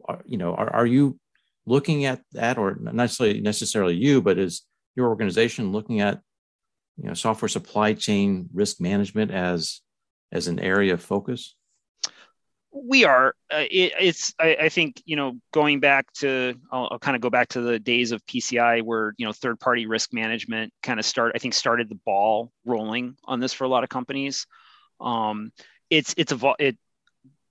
Are, 0.07 0.23
you 0.27 0.37
know 0.37 0.55
are, 0.55 0.73
are 0.73 0.87
you 0.87 1.19
looking 1.67 2.05
at 2.05 2.21
that 2.33 2.59
or 2.59 2.77
not 2.79 2.95
necessarily 2.95 3.41
necessarily 3.41 3.95
you 3.95 4.21
but 4.21 4.39
is 4.39 4.63
your 4.97 5.09
organization 5.09 5.73
looking 5.73 6.01
at 6.01 6.21
you 6.97 7.09
know 7.09 7.15
software 7.15 7.49
supply 7.49 7.95
chain 7.95 8.49
risk 8.53 8.81
management 8.81 9.31
as 9.31 9.81
as 10.33 10.49
an 10.49 10.59
area 10.59 10.95
of 10.95 11.03
focus? 11.03 11.55
We 12.77 13.05
are. 13.05 13.35
Uh, 13.53 13.65
it, 13.71 13.93
it's 14.01 14.35
I, 14.39 14.57
I, 14.63 14.69
think 14.69 15.01
you 15.05 15.15
know 15.15 15.39
going 15.53 15.79
back 15.79 16.13
to 16.15 16.55
I'll, 16.73 16.89
I'll, 16.91 16.99
kind 16.99 17.15
of 17.15 17.23
go 17.23 17.31
back 17.31 17.49
to 17.51 17.61
the 17.61 17.79
days 17.79 18.11
of 18.11 18.25
pci 18.27 18.83
where 18.83 19.15
you 19.17 19.27
know 19.27 19.33
third 19.33 19.61
party 19.61 19.87
risk 19.87 20.13
management 20.13 20.73
kind 20.83 20.99
of 20.99 21.07
start 21.07 21.33
i 21.37 21.39
think 21.39 21.55
started 21.55 21.89
the 21.89 21.99
ball 22.05 22.51
rolling 22.65 23.17
on 23.25 23.39
this 23.39 23.53
for 23.53 23.65
a 23.65 23.69
lot 23.69 23.85
of 23.85 23.91
companies. 23.91 24.47
Um 25.01 25.53
it's 25.89 26.15
it's 26.17 26.33
evolved 26.33 26.61
it 26.61 26.77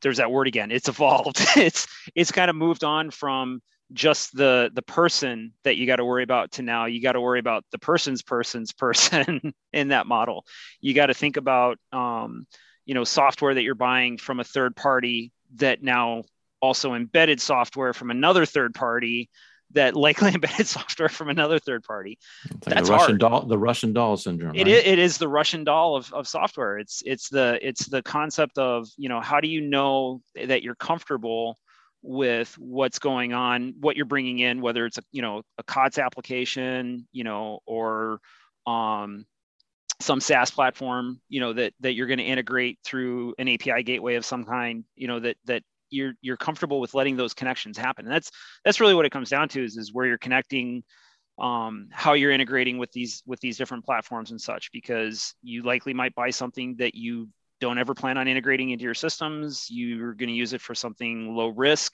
there's 0.01 0.17
that 0.17 0.31
word 0.31 0.47
again 0.47 0.71
it's 0.71 0.89
evolved. 0.89 1.39
It's 1.55 1.87
it's 2.13 2.31
kind 2.31 2.49
of 2.49 2.57
moved 2.57 2.83
on 2.83 3.09
from 3.09 3.61
just 3.93 4.35
the 4.35 4.71
the 4.73 4.81
person 4.81 5.53
that 5.63 5.77
you 5.77 5.85
got 5.85 5.97
to 5.97 6.05
worry 6.05 6.23
about 6.23 6.51
to 6.51 6.61
now 6.61 6.85
you 6.85 7.01
got 7.01 7.13
to 7.13 7.21
worry 7.21 7.39
about 7.39 7.63
the 7.71 7.77
person's 7.77 8.21
person's 8.21 8.73
person 8.73 9.53
in 9.73 9.89
that 9.89 10.07
model 10.07 10.45
you 10.81 10.93
got 10.93 11.07
to 11.07 11.13
think 11.13 11.37
about 11.37 11.77
um, 11.91 12.45
you 12.85 12.93
know 12.93 13.03
software 13.03 13.53
that 13.53 13.63
you're 13.63 13.75
buying 13.75 14.17
from 14.17 14.39
a 14.39 14.43
third 14.43 14.75
party 14.75 15.31
that 15.55 15.83
now 15.83 16.23
also 16.61 16.93
embedded 16.93 17.41
software 17.41 17.93
from 17.93 18.09
another 18.09 18.45
third 18.45 18.73
party 18.73 19.29
that 19.73 19.95
likely 19.95 20.31
embedded 20.33 20.67
software 20.67 21.09
from 21.09 21.29
another 21.29 21.59
third 21.59 21.83
party. 21.83 22.17
Like 22.65 22.75
That's 22.75 22.87
the 22.87 22.93
Russian 22.93 23.09
hard. 23.09 23.19
doll, 23.19 23.41
the 23.41 23.57
Russian 23.57 23.93
doll 23.93 24.17
syndrome. 24.17 24.55
It, 24.55 24.59
right? 24.59 24.67
is, 24.67 24.83
it 24.85 24.99
is 24.99 25.17
the 25.17 25.27
Russian 25.27 25.63
doll 25.63 25.95
of, 25.95 26.11
of 26.13 26.27
software. 26.27 26.77
It's 26.79 27.03
it's 27.05 27.29
the 27.29 27.59
it's 27.61 27.87
the 27.87 28.01
concept 28.01 28.57
of 28.57 28.87
you 28.97 29.09
know 29.09 29.19
how 29.19 29.39
do 29.39 29.47
you 29.47 29.61
know 29.61 30.21
that 30.35 30.63
you're 30.63 30.75
comfortable 30.75 31.57
with 32.03 32.53
what's 32.59 32.99
going 32.99 33.33
on, 33.33 33.73
what 33.79 33.95
you're 33.95 34.05
bringing 34.05 34.39
in, 34.39 34.61
whether 34.61 34.85
it's 34.85 34.97
a 34.97 35.03
you 35.11 35.21
know 35.21 35.41
a 35.57 35.63
COTS 35.63 35.97
application, 35.97 37.07
you 37.11 37.23
know, 37.23 37.59
or 37.65 38.19
um, 38.67 39.25
some 39.99 40.19
SaaS 40.19 40.51
platform, 40.51 41.19
you 41.29 41.39
know, 41.39 41.53
that 41.53 41.73
that 41.79 41.93
you're 41.93 42.07
going 42.07 42.19
to 42.19 42.25
integrate 42.25 42.77
through 42.83 43.33
an 43.39 43.47
API 43.47 43.83
gateway 43.83 44.15
of 44.15 44.25
some 44.25 44.43
kind, 44.43 44.83
you 44.95 45.07
know, 45.07 45.19
that 45.19 45.37
that 45.45 45.63
you're 45.89 46.13
you're 46.21 46.37
comfortable 46.37 46.79
with 46.79 46.93
letting 46.93 47.15
those 47.15 47.33
connections 47.33 47.77
happen. 47.77 48.05
And 48.05 48.13
that's 48.13 48.29
that's 48.65 48.79
really 48.79 48.93
what 48.93 49.05
it 49.05 49.11
comes 49.11 49.29
down 49.29 49.49
to 49.49 49.63
is 49.63 49.77
is 49.77 49.93
where 49.93 50.05
you're 50.05 50.17
connecting 50.17 50.83
um, 51.39 51.87
how 51.91 52.13
you're 52.13 52.31
integrating 52.31 52.77
with 52.77 52.91
these 52.91 53.23
with 53.25 53.39
these 53.39 53.57
different 53.57 53.85
platforms 53.85 54.31
and 54.31 54.39
such 54.39 54.71
because 54.71 55.33
you 55.41 55.63
likely 55.63 55.93
might 55.93 56.13
buy 56.13 56.29
something 56.29 56.75
that 56.77 56.95
you 56.95 57.29
don't 57.63 57.77
ever 57.77 57.93
plan 57.93 58.17
on 58.17 58.27
integrating 58.27 58.71
into 58.71 58.83
your 58.83 58.93
systems. 58.93 59.67
You're 59.69 60.13
going 60.13 60.27
to 60.27 60.35
use 60.35 60.51
it 60.51 60.59
for 60.59 60.75
something 60.75 61.33
low 61.33 61.47
risk. 61.47 61.93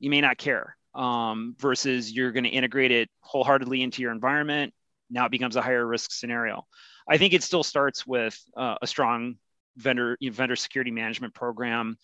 You 0.00 0.10
may 0.10 0.20
not 0.20 0.36
care. 0.36 0.76
Um, 0.96 1.54
versus 1.58 2.10
you're 2.10 2.32
going 2.32 2.42
to 2.44 2.50
integrate 2.50 2.90
it 2.90 3.08
wholeheartedly 3.20 3.82
into 3.82 4.02
your 4.02 4.10
environment. 4.10 4.74
Now 5.10 5.26
it 5.26 5.30
becomes 5.30 5.54
a 5.54 5.62
higher 5.62 5.86
risk 5.86 6.10
scenario. 6.10 6.66
I 7.08 7.18
think 7.18 7.34
it 7.34 7.44
still 7.44 7.62
starts 7.62 8.04
with 8.04 8.36
uh, 8.56 8.76
a 8.82 8.86
strong 8.88 9.36
vendor 9.76 10.16
vendor 10.20 10.56
security 10.56 10.90
management 10.90 11.34
program, 11.34 11.96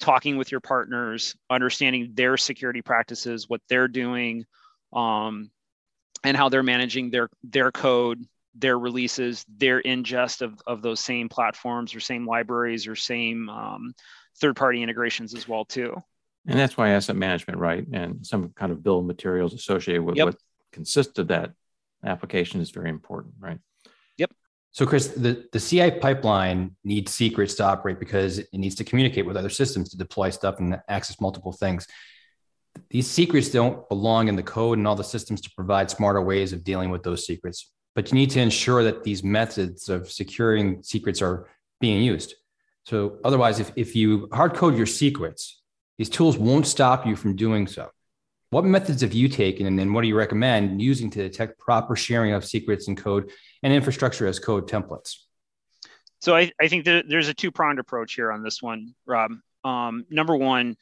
talking 0.00 0.38
with 0.38 0.50
your 0.50 0.60
partners, 0.60 1.36
understanding 1.50 2.12
their 2.14 2.38
security 2.38 2.80
practices, 2.80 3.48
what 3.48 3.60
they're 3.68 3.88
doing, 3.88 4.44
um, 4.94 5.50
and 6.22 6.36
how 6.36 6.48
they're 6.48 6.62
managing 6.62 7.10
their 7.10 7.28
their 7.42 7.70
code 7.70 8.24
their 8.54 8.78
releases, 8.78 9.44
their 9.48 9.82
ingest 9.82 10.42
of, 10.42 10.60
of 10.66 10.82
those 10.82 11.00
same 11.00 11.28
platforms 11.28 11.94
or 11.94 12.00
same 12.00 12.26
libraries 12.26 12.86
or 12.86 12.94
same 12.94 13.48
um, 13.48 13.94
third 14.40 14.56
party 14.56 14.82
integrations 14.82 15.34
as 15.34 15.48
well 15.48 15.64
too. 15.64 15.94
And 16.46 16.58
that's 16.58 16.76
why 16.76 16.90
asset 16.90 17.16
management, 17.16 17.58
right, 17.58 17.86
and 17.92 18.24
some 18.24 18.50
kind 18.50 18.70
of 18.70 18.82
bill 18.82 18.98
of 18.98 19.06
materials 19.06 19.54
associated 19.54 20.02
with 20.02 20.16
yep. 20.16 20.26
what 20.26 20.36
consists 20.72 21.18
of 21.18 21.28
that 21.28 21.52
application 22.04 22.60
is 22.60 22.70
very 22.70 22.90
important, 22.90 23.34
right? 23.40 23.58
Yep. 24.18 24.32
So, 24.72 24.84
Chris, 24.84 25.08
the, 25.08 25.46
the 25.52 25.60
CI 25.60 25.92
pipeline 25.92 26.76
needs 26.84 27.14
secrets 27.14 27.54
to 27.54 27.64
operate 27.64 27.98
because 27.98 28.38
it 28.38 28.48
needs 28.52 28.74
to 28.76 28.84
communicate 28.84 29.24
with 29.24 29.38
other 29.38 29.48
systems 29.48 29.88
to 29.90 29.96
deploy 29.96 30.30
stuff 30.30 30.58
and 30.58 30.78
access 30.86 31.18
multiple 31.18 31.52
things. 31.52 31.86
These 32.90 33.06
secrets 33.06 33.48
don't 33.48 33.88
belong 33.88 34.28
in 34.28 34.36
the 34.36 34.42
code 34.42 34.78
and 34.78 34.86
all 34.86 34.96
the 34.96 35.04
systems 35.04 35.40
to 35.42 35.50
provide 35.56 35.90
smarter 35.90 36.20
ways 36.20 36.52
of 36.52 36.62
dealing 36.62 36.90
with 36.90 37.04
those 37.04 37.24
secrets 37.24 37.72
but 37.94 38.10
you 38.10 38.18
need 38.18 38.30
to 38.30 38.40
ensure 38.40 38.84
that 38.84 39.04
these 39.04 39.22
methods 39.22 39.88
of 39.88 40.10
securing 40.10 40.82
secrets 40.82 41.22
are 41.22 41.48
being 41.80 42.02
used. 42.02 42.34
So 42.84 43.18
otherwise, 43.24 43.60
if, 43.60 43.72
if 43.76 43.96
you 43.96 44.28
hard 44.32 44.54
code 44.54 44.76
your 44.76 44.86
secrets, 44.86 45.62
these 45.96 46.10
tools 46.10 46.36
won't 46.36 46.66
stop 46.66 47.06
you 47.06 47.16
from 47.16 47.36
doing 47.36 47.66
so. 47.66 47.90
What 48.50 48.64
methods 48.64 49.02
have 49.02 49.12
you 49.12 49.28
taken 49.28 49.66
and 49.66 49.78
then 49.78 49.92
what 49.92 50.02
do 50.02 50.08
you 50.08 50.16
recommend 50.16 50.80
using 50.80 51.10
to 51.10 51.22
detect 51.22 51.58
proper 51.58 51.96
sharing 51.96 52.32
of 52.32 52.44
secrets 52.44 52.88
and 52.88 52.96
code 52.96 53.30
and 53.62 53.72
infrastructure 53.72 54.26
as 54.26 54.38
code 54.38 54.68
templates? 54.68 55.16
So 56.20 56.36
I, 56.36 56.52
I 56.60 56.68
think 56.68 56.84
that 56.84 57.06
there's 57.08 57.28
a 57.28 57.34
two-pronged 57.34 57.78
approach 57.78 58.14
here 58.14 58.30
on 58.32 58.42
this 58.42 58.62
one, 58.62 58.94
Rob. 59.06 59.32
Um, 59.64 60.04
number 60.08 60.36
one 60.36 60.76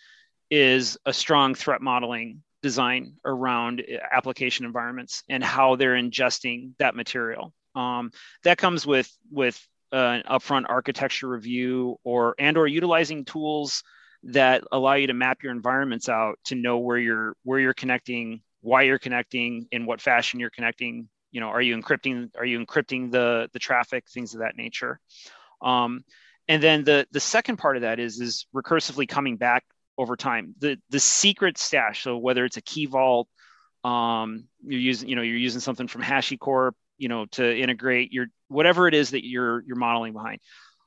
is 0.50 0.98
a 1.06 1.12
strong 1.12 1.54
threat 1.54 1.80
modeling 1.80 2.42
design 2.62 3.14
around 3.24 3.80
uh, 3.80 3.98
application 4.10 4.64
environments 4.64 5.22
and 5.28 5.42
how 5.42 5.76
they're 5.76 5.94
ingesting 5.94 6.72
that 6.78 6.94
material. 6.94 7.52
Um, 7.74 8.10
that 8.44 8.58
comes 8.58 8.86
with 8.86 9.10
with 9.30 9.60
an 9.90 10.22
upfront 10.28 10.64
architecture 10.68 11.28
review 11.28 11.98
or 12.04 12.34
and 12.38 12.56
or 12.56 12.66
utilizing 12.66 13.24
tools 13.24 13.82
that 14.24 14.62
allow 14.70 14.94
you 14.94 15.08
to 15.08 15.14
map 15.14 15.42
your 15.42 15.52
environments 15.52 16.08
out 16.08 16.38
to 16.44 16.54
know 16.54 16.78
where 16.78 16.98
you're 16.98 17.36
where 17.42 17.58
you're 17.58 17.74
connecting, 17.74 18.42
why 18.60 18.82
you're 18.82 18.98
connecting, 18.98 19.66
in 19.72 19.84
what 19.86 20.00
fashion 20.00 20.40
you're 20.40 20.50
connecting. 20.50 21.08
You 21.32 21.40
know, 21.40 21.48
are 21.48 21.62
you 21.62 21.76
encrypting? 21.76 22.30
Are 22.38 22.44
you 22.44 22.64
encrypting 22.64 23.10
the 23.10 23.48
the 23.52 23.58
traffic? 23.58 24.04
Things 24.08 24.34
of 24.34 24.40
that 24.40 24.56
nature. 24.56 25.00
Um, 25.60 26.04
and 26.48 26.62
then 26.62 26.84
the 26.84 27.06
the 27.10 27.20
second 27.20 27.56
part 27.56 27.76
of 27.76 27.82
that 27.82 27.98
is 27.98 28.20
is 28.20 28.46
recursively 28.54 29.08
coming 29.08 29.36
back 29.36 29.64
over 29.98 30.16
time. 30.16 30.54
The 30.58 30.78
the 30.90 31.00
secret 31.00 31.58
stash, 31.58 32.02
so 32.02 32.16
whether 32.16 32.44
it's 32.44 32.56
a 32.56 32.62
key 32.62 32.86
vault, 32.86 33.28
um, 33.84 34.48
you're 34.64 34.80
using, 34.80 35.08
you 35.08 35.16
know, 35.16 35.22
you're 35.22 35.36
using 35.36 35.60
something 35.60 35.88
from 35.88 36.02
HashiCorp, 36.02 36.72
you 36.98 37.08
know, 37.08 37.26
to 37.32 37.56
integrate 37.56 38.12
your 38.12 38.26
whatever 38.48 38.88
it 38.88 38.94
is 38.94 39.10
that 39.10 39.26
you're 39.26 39.62
you're 39.64 39.76
modeling 39.76 40.12
behind. 40.12 40.40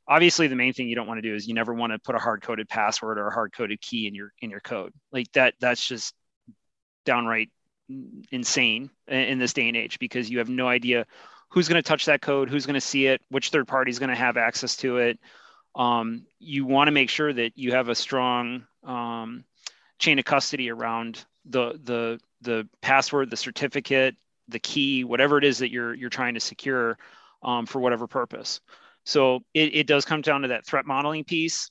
Obviously, 0.07 0.47
the 0.47 0.55
main 0.55 0.73
thing 0.73 0.87
you 0.87 0.95
don't 0.95 1.07
want 1.07 1.17
to 1.17 1.27
do 1.27 1.33
is 1.33 1.47
you 1.47 1.55
never 1.55 1.73
want 1.73 1.91
to 1.91 1.99
put 1.99 2.15
a 2.15 2.19
hard 2.19 2.41
coded 2.41 2.69
password 2.69 3.17
or 3.17 3.27
a 3.27 3.33
hard 3.33 3.53
coded 3.53 3.81
key 3.81 4.07
in 4.07 4.15
your 4.15 4.31
in 4.41 4.49
your 4.49 4.59
code. 4.59 4.93
Like 5.11 5.31
that, 5.33 5.55
that's 5.59 5.85
just 5.85 6.13
downright 7.05 7.49
insane 8.31 8.89
in 9.07 9.37
this 9.39 9.53
day 9.53 9.67
and 9.67 9.77
age 9.77 9.99
because 9.99 10.29
you 10.29 10.39
have 10.39 10.49
no 10.49 10.67
idea 10.67 11.05
who's 11.49 11.67
going 11.67 11.81
to 11.81 11.87
touch 11.87 12.05
that 12.05 12.21
code, 12.21 12.49
who's 12.49 12.65
going 12.65 12.73
to 12.75 12.81
see 12.81 13.05
it, 13.07 13.21
which 13.29 13.49
third 13.49 13.67
party 13.67 13.89
is 13.89 13.99
going 13.99 14.09
to 14.09 14.15
have 14.15 14.37
access 14.37 14.75
to 14.77 14.97
it. 14.97 15.19
Um, 15.75 16.25
you 16.39 16.65
want 16.65 16.87
to 16.87 16.91
make 16.91 17.09
sure 17.09 17.31
that 17.31 17.53
you 17.55 17.73
have 17.73 17.89
a 17.89 17.95
strong 17.95 18.65
um, 18.85 19.43
chain 19.99 20.19
of 20.19 20.25
custody 20.25 20.69
around 20.69 21.25
the 21.45 21.79
the 21.83 22.19
the 22.41 22.67
password, 22.81 23.29
the 23.29 23.37
certificate, 23.37 24.15
the 24.47 24.59
key, 24.59 25.03
whatever 25.03 25.37
it 25.37 25.43
is 25.43 25.59
that 25.59 25.71
you're 25.71 25.93
you're 25.93 26.09
trying 26.09 26.33
to 26.35 26.39
secure 26.39 26.97
um, 27.43 27.65
for 27.65 27.79
whatever 27.79 28.07
purpose. 28.07 28.61
So 29.05 29.41
it, 29.53 29.75
it 29.75 29.87
does 29.87 30.05
come 30.05 30.21
down 30.21 30.41
to 30.41 30.47
that 30.49 30.65
threat 30.65 30.85
modeling 30.85 31.23
piece, 31.23 31.69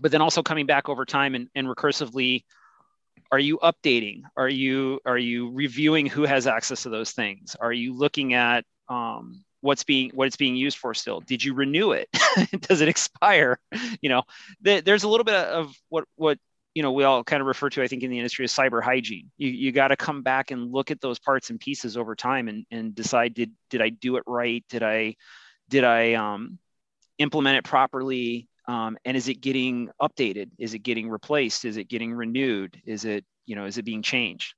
but 0.00 0.10
then 0.10 0.20
also 0.20 0.42
coming 0.42 0.66
back 0.66 0.88
over 0.88 1.04
time 1.04 1.34
and, 1.34 1.48
and 1.54 1.66
recursively, 1.68 2.44
are 3.30 3.38
you 3.38 3.58
updating? 3.58 4.22
Are 4.36 4.48
you 4.48 5.00
are 5.04 5.18
you 5.18 5.50
reviewing 5.52 6.06
who 6.06 6.24
has 6.24 6.46
access 6.46 6.82
to 6.82 6.88
those 6.88 7.12
things? 7.12 7.56
Are 7.60 7.72
you 7.72 7.96
looking 7.96 8.34
at 8.34 8.64
um, 8.88 9.44
what's 9.60 9.84
being 9.84 10.10
what 10.14 10.26
it's 10.26 10.36
being 10.36 10.56
used 10.56 10.78
for 10.78 10.94
still. 10.94 11.20
Did 11.20 11.44
you 11.44 11.54
renew 11.54 11.92
it? 11.92 12.08
Does 12.60 12.80
it 12.80 12.88
expire? 12.88 13.58
You 14.00 14.08
know 14.08 14.22
the, 14.60 14.80
there's 14.80 15.04
a 15.04 15.08
little 15.08 15.24
bit 15.24 15.34
of 15.34 15.74
what 15.88 16.04
what 16.16 16.38
you 16.74 16.82
know 16.82 16.92
we 16.92 17.04
all 17.04 17.24
kind 17.24 17.40
of 17.40 17.46
refer 17.46 17.68
to 17.68 17.82
i 17.82 17.88
think 17.88 18.02
in 18.02 18.10
the 18.10 18.18
industry 18.18 18.44
as 18.44 18.52
cyber 18.52 18.82
hygiene. 18.82 19.30
You, 19.36 19.50
you 19.50 19.72
got 19.72 19.88
to 19.88 19.96
come 19.96 20.22
back 20.22 20.50
and 20.50 20.72
look 20.72 20.90
at 20.90 21.00
those 21.00 21.18
parts 21.18 21.50
and 21.50 21.58
pieces 21.58 21.96
over 21.96 22.14
time 22.14 22.48
and, 22.48 22.64
and 22.70 22.94
decide 22.94 23.34
did 23.34 23.52
did 23.68 23.82
i 23.82 23.88
do 23.88 24.16
it 24.16 24.24
right? 24.26 24.64
Did 24.68 24.82
i 24.82 25.16
did 25.68 25.84
i 25.84 26.14
um, 26.14 26.58
implement 27.18 27.58
it 27.58 27.64
properly? 27.64 28.48
Um, 28.68 28.98
and 29.04 29.16
is 29.16 29.28
it 29.28 29.40
getting 29.40 29.90
updated? 30.00 30.50
Is 30.58 30.74
it 30.74 30.80
getting 30.80 31.08
replaced? 31.08 31.64
Is 31.64 31.76
it 31.76 31.88
getting 31.88 32.12
renewed? 32.12 32.80
Is 32.86 33.04
it 33.04 33.24
you 33.46 33.56
know 33.56 33.66
is 33.66 33.78
it 33.78 33.84
being 33.84 34.02
changed 34.02 34.54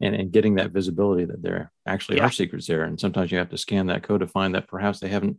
and, 0.00 0.14
and 0.14 0.32
getting 0.32 0.56
that 0.56 0.70
visibility 0.70 1.24
that 1.24 1.42
there 1.42 1.72
actually 1.86 2.18
yeah. 2.18 2.24
are 2.26 2.30
secrets 2.30 2.66
there 2.66 2.84
and 2.84 3.00
sometimes 3.00 3.30
you 3.30 3.38
have 3.38 3.50
to 3.50 3.58
scan 3.58 3.86
that 3.86 4.02
code 4.02 4.20
to 4.20 4.26
find 4.26 4.54
that 4.54 4.68
perhaps 4.68 5.00
they 5.00 5.08
haven't 5.08 5.38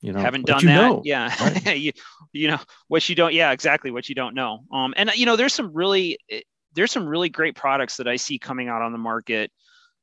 you 0.00 0.12
know 0.12 0.20
haven't 0.20 0.46
done 0.46 0.64
that 0.66 0.74
know. 0.74 1.02
yeah 1.04 1.34
right. 1.40 1.76
you, 1.78 1.92
you 2.32 2.48
know 2.48 2.58
what 2.88 3.08
you 3.08 3.14
don't 3.14 3.32
yeah 3.32 3.52
exactly 3.52 3.90
what 3.90 4.08
you 4.08 4.14
don't 4.14 4.34
know 4.34 4.60
um 4.72 4.92
and 4.96 5.10
you 5.14 5.24
know 5.24 5.36
there's 5.36 5.54
some 5.54 5.72
really 5.72 6.18
eh, 6.28 6.40
there's 6.74 6.90
some 6.90 7.06
really 7.06 7.28
great 7.28 7.54
products 7.54 7.96
that 7.96 8.08
i 8.08 8.16
see 8.16 8.38
coming 8.38 8.68
out 8.68 8.82
on 8.82 8.92
the 8.92 8.98
market 8.98 9.50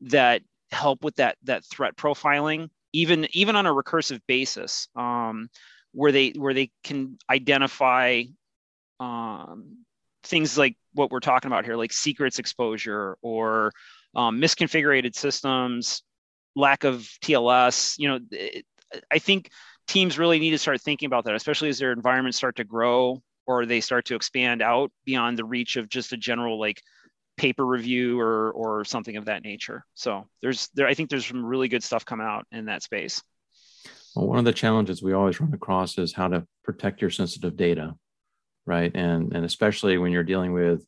that 0.01 0.41
help 0.71 1.03
with 1.03 1.15
that 1.17 1.37
that 1.43 1.65
threat 1.65 1.95
profiling 1.95 2.69
even 2.93 3.27
even 3.31 3.55
on 3.55 3.65
a 3.65 3.73
recursive 3.73 4.21
basis 4.27 4.87
um 4.95 5.49
where 5.91 6.11
they 6.11 6.29
where 6.29 6.53
they 6.53 6.71
can 6.83 7.17
identify 7.29 8.23
um 8.99 9.79
things 10.23 10.57
like 10.57 10.75
what 10.93 11.11
we're 11.11 11.19
talking 11.19 11.49
about 11.49 11.65
here 11.65 11.75
like 11.75 11.93
secrets 11.93 12.39
exposure 12.39 13.17
or 13.21 13.71
um, 14.15 14.41
misconfigured 14.41 15.15
systems 15.15 16.03
lack 16.55 16.83
of 16.83 17.07
tls 17.23 17.97
you 17.97 18.07
know 18.07 18.19
it, 18.31 18.65
i 19.11 19.19
think 19.19 19.49
teams 19.89 20.19
really 20.19 20.39
need 20.39 20.51
to 20.51 20.57
start 20.57 20.79
thinking 20.79 21.07
about 21.07 21.25
that, 21.25 21.35
especially 21.35 21.67
as 21.67 21.79
their 21.79 21.91
environments 21.91 22.37
start 22.37 22.55
to 22.55 22.63
grow 22.63 23.21
or 23.47 23.65
they 23.65 23.81
start 23.81 24.05
to 24.05 24.15
expand 24.15 24.61
out 24.61 24.91
beyond 25.03 25.37
the 25.37 25.43
reach 25.43 25.75
of 25.75 25.89
just 25.89 26.13
a 26.13 26.17
general 26.17 26.59
like 26.59 26.81
paper 27.37 27.65
review 27.65 28.19
or 28.19 28.51
or 28.51 28.85
something 28.85 29.17
of 29.17 29.25
that 29.25 29.43
nature. 29.43 29.83
So 29.95 30.27
there's 30.41 30.69
there 30.75 30.87
I 30.87 30.93
think 30.93 31.09
there's 31.09 31.25
some 31.25 31.43
really 31.43 31.67
good 31.67 31.83
stuff 31.83 32.05
coming 32.05 32.27
out 32.27 32.45
in 32.51 32.65
that 32.65 32.83
space. 32.83 33.21
Well, 34.15 34.27
one 34.27 34.39
of 34.39 34.45
the 34.45 34.53
challenges 34.53 35.01
we 35.01 35.13
always 35.13 35.41
run 35.41 35.53
across 35.53 35.97
is 35.97 36.13
how 36.13 36.27
to 36.27 36.45
protect 36.63 37.01
your 37.01 37.09
sensitive 37.09 37.57
data, 37.57 37.95
right? 38.65 38.91
And 38.93 39.33
and 39.33 39.45
especially 39.45 39.97
when 39.97 40.11
you're 40.11 40.23
dealing 40.23 40.53
with 40.53 40.85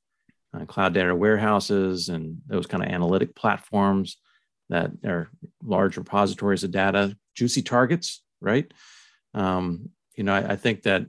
uh, 0.53 0.65
cloud 0.65 0.93
data 0.93 1.15
warehouses 1.15 2.09
and 2.09 2.37
those 2.47 2.67
kind 2.67 2.83
of 2.83 2.89
analytic 2.89 3.35
platforms 3.35 4.17
that 4.69 4.91
are 5.05 5.29
large 5.63 5.97
repositories 5.97 6.63
of 6.63 6.71
data, 6.71 7.15
juicy 7.35 7.61
targets, 7.61 8.23
right? 8.39 8.71
Um, 9.33 9.89
you 10.15 10.23
know, 10.23 10.33
I, 10.33 10.53
I, 10.53 10.55
think 10.55 10.83
that 10.83 11.05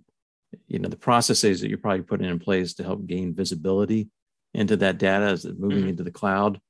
you 0.66 0.78
know 0.78 0.88
the 0.88 0.96
processes 0.96 1.60
that 1.60 1.68
you're 1.68 1.78
probably 1.78 2.02
putting 2.02 2.28
in 2.28 2.38
place 2.38 2.74
to 2.74 2.84
help 2.84 3.06
gain 3.06 3.34
visibility 3.34 4.10
into 4.54 4.76
that 4.76 4.98
data 4.98 5.26
as 5.26 5.44
it's 5.44 5.58
moving 5.58 5.78
mm-hmm. 5.78 5.88
into 5.88 6.02
the 6.02 6.10
cloud, 6.10 6.60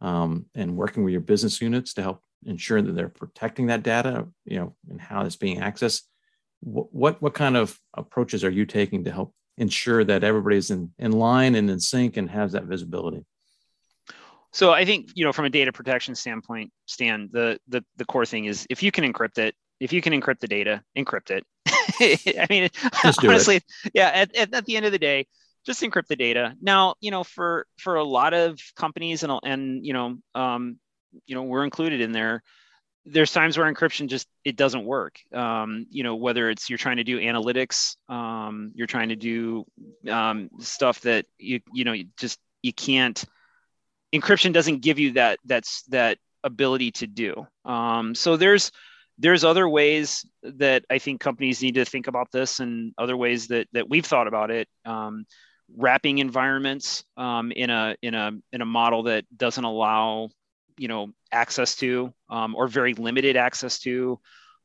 um, 0.00 0.46
and 0.54 0.76
working 0.76 1.04
with 1.04 1.12
your 1.12 1.20
business 1.20 1.60
units 1.60 1.94
to 1.94 2.02
help 2.02 2.22
ensure 2.46 2.80
that 2.80 2.92
they're 2.92 3.08
protecting 3.08 3.66
that 3.66 3.82
data, 3.82 4.28
you 4.44 4.58
know, 4.58 4.76
and 4.88 5.00
how 5.00 5.24
it's 5.24 5.36
being 5.36 5.60
accessed. 5.60 6.02
What 6.60 6.92
what, 6.92 7.22
what 7.22 7.34
kind 7.34 7.56
of 7.56 7.78
approaches 7.94 8.44
are 8.44 8.50
you 8.50 8.66
taking 8.66 9.04
to 9.04 9.12
help 9.12 9.34
ensure 9.60 10.02
that 10.02 10.24
everybody's 10.24 10.70
in, 10.70 10.90
in 10.98 11.12
line 11.12 11.54
and 11.54 11.70
in 11.70 11.78
sync 11.78 12.16
and 12.16 12.28
has 12.30 12.52
that 12.52 12.64
visibility? 12.64 13.24
So 14.52 14.72
I 14.72 14.84
think 14.84 15.10
you 15.14 15.24
know 15.24 15.32
from 15.32 15.44
a 15.44 15.50
data 15.50 15.72
protection 15.72 16.16
standpoint, 16.16 16.72
Stan, 16.86 17.28
the 17.30 17.60
the 17.68 17.84
the 17.96 18.04
core 18.04 18.26
thing 18.26 18.46
is 18.46 18.66
if 18.68 18.82
you 18.82 18.90
can 18.90 19.04
encrypt 19.04 19.38
it, 19.38 19.54
if 19.78 19.92
you 19.92 20.02
can 20.02 20.12
encrypt 20.12 20.40
the 20.40 20.48
data, 20.48 20.82
encrypt 20.98 21.30
it. 21.30 21.44
I 22.38 22.46
mean, 22.50 22.68
honestly, 23.04 23.56
it. 23.56 23.64
yeah. 23.94 24.08
At, 24.08 24.34
at, 24.34 24.54
at, 24.54 24.64
the 24.64 24.76
end 24.76 24.86
of 24.86 24.92
the 24.92 24.98
day, 24.98 25.26
just 25.64 25.82
encrypt 25.82 26.08
the 26.08 26.16
data. 26.16 26.54
Now, 26.60 26.94
you 27.00 27.12
know, 27.12 27.22
for 27.22 27.66
for 27.78 27.94
a 27.94 28.04
lot 28.04 28.34
of 28.34 28.58
companies 28.74 29.22
and 29.22 29.32
and 29.44 29.86
you 29.86 29.92
know, 29.92 30.16
um, 30.34 30.78
you 31.26 31.34
know, 31.36 31.42
we're 31.42 31.64
included 31.64 32.00
in 32.00 32.10
there. 32.10 32.42
There's 33.06 33.32
times 33.32 33.56
where 33.56 33.72
encryption 33.72 34.08
just 34.08 34.28
it 34.44 34.56
doesn't 34.56 34.84
work. 34.84 35.18
Um, 35.32 35.86
you 35.90 36.02
know, 36.02 36.16
whether 36.16 36.50
it's 36.50 36.68
you're 36.68 36.78
trying 36.78 36.98
to 36.98 37.04
do 37.04 37.18
analytics, 37.18 37.96
um, 38.08 38.72
you're 38.74 38.86
trying 38.86 39.08
to 39.08 39.16
do 39.16 39.64
um, 40.08 40.50
stuff 40.58 41.00
that 41.02 41.26
you 41.38 41.60
you 41.72 41.84
know 41.84 41.92
you 41.92 42.06
just 42.18 42.38
you 42.62 42.72
can't. 42.72 43.22
Encryption 44.14 44.52
doesn't 44.52 44.80
give 44.80 44.98
you 44.98 45.12
that 45.12 45.38
that's 45.44 45.82
that 45.84 46.18
ability 46.44 46.90
to 46.92 47.06
do. 47.06 47.46
Um, 47.64 48.14
so 48.14 48.36
there's 48.36 48.70
there's 49.18 49.44
other 49.44 49.68
ways 49.68 50.24
that 50.42 50.84
I 50.90 50.98
think 50.98 51.20
companies 51.20 51.62
need 51.62 51.74
to 51.74 51.84
think 51.84 52.06
about 52.06 52.30
this, 52.32 52.60
and 52.60 52.92
other 52.98 53.16
ways 53.16 53.48
that 53.48 53.68
that 53.72 53.88
we've 53.88 54.06
thought 54.06 54.26
about 54.26 54.50
it. 54.50 54.68
Um, 54.84 55.24
wrapping 55.76 56.18
environments 56.18 57.04
um, 57.16 57.52
in 57.52 57.70
a 57.70 57.96
in 58.02 58.14
a 58.14 58.32
in 58.52 58.60
a 58.60 58.66
model 58.66 59.04
that 59.04 59.24
doesn't 59.36 59.64
allow 59.64 60.30
you 60.80 60.88
know 60.88 61.12
access 61.30 61.76
to 61.76 62.12
um, 62.30 62.56
or 62.56 62.66
very 62.66 62.94
limited 62.94 63.36
access 63.36 63.78
to. 63.80 64.18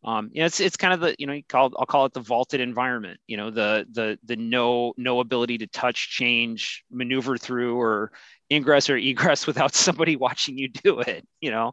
Um, 0.05 0.29
you 0.31 0.39
know, 0.39 0.45
it's 0.45 0.61
it's 0.61 0.77
kind 0.77 0.93
of 0.93 1.01
the 1.01 1.15
you 1.19 1.27
know 1.27 1.33
you 1.33 1.43
call 1.43 1.73
I'll 1.77 1.85
call 1.85 2.05
it 2.05 2.13
the 2.13 2.21
vaulted 2.21 2.61
environment. 2.61 3.19
You 3.27 3.37
know, 3.37 3.51
the 3.51 3.85
the 3.91 4.17
the 4.23 4.37
no 4.37 4.93
no 4.97 5.19
ability 5.19 5.57
to 5.59 5.67
touch, 5.67 6.09
change, 6.09 6.85
maneuver 6.89 7.37
through, 7.37 7.79
or 7.79 8.11
ingress 8.49 8.89
or 8.89 8.97
egress 9.11 9.45
without 9.45 9.75
somebody 9.75 10.15
watching 10.25 10.57
you 10.57 10.69
do 10.69 11.01
it. 11.01 11.27
You 11.41 11.51
know, 11.51 11.71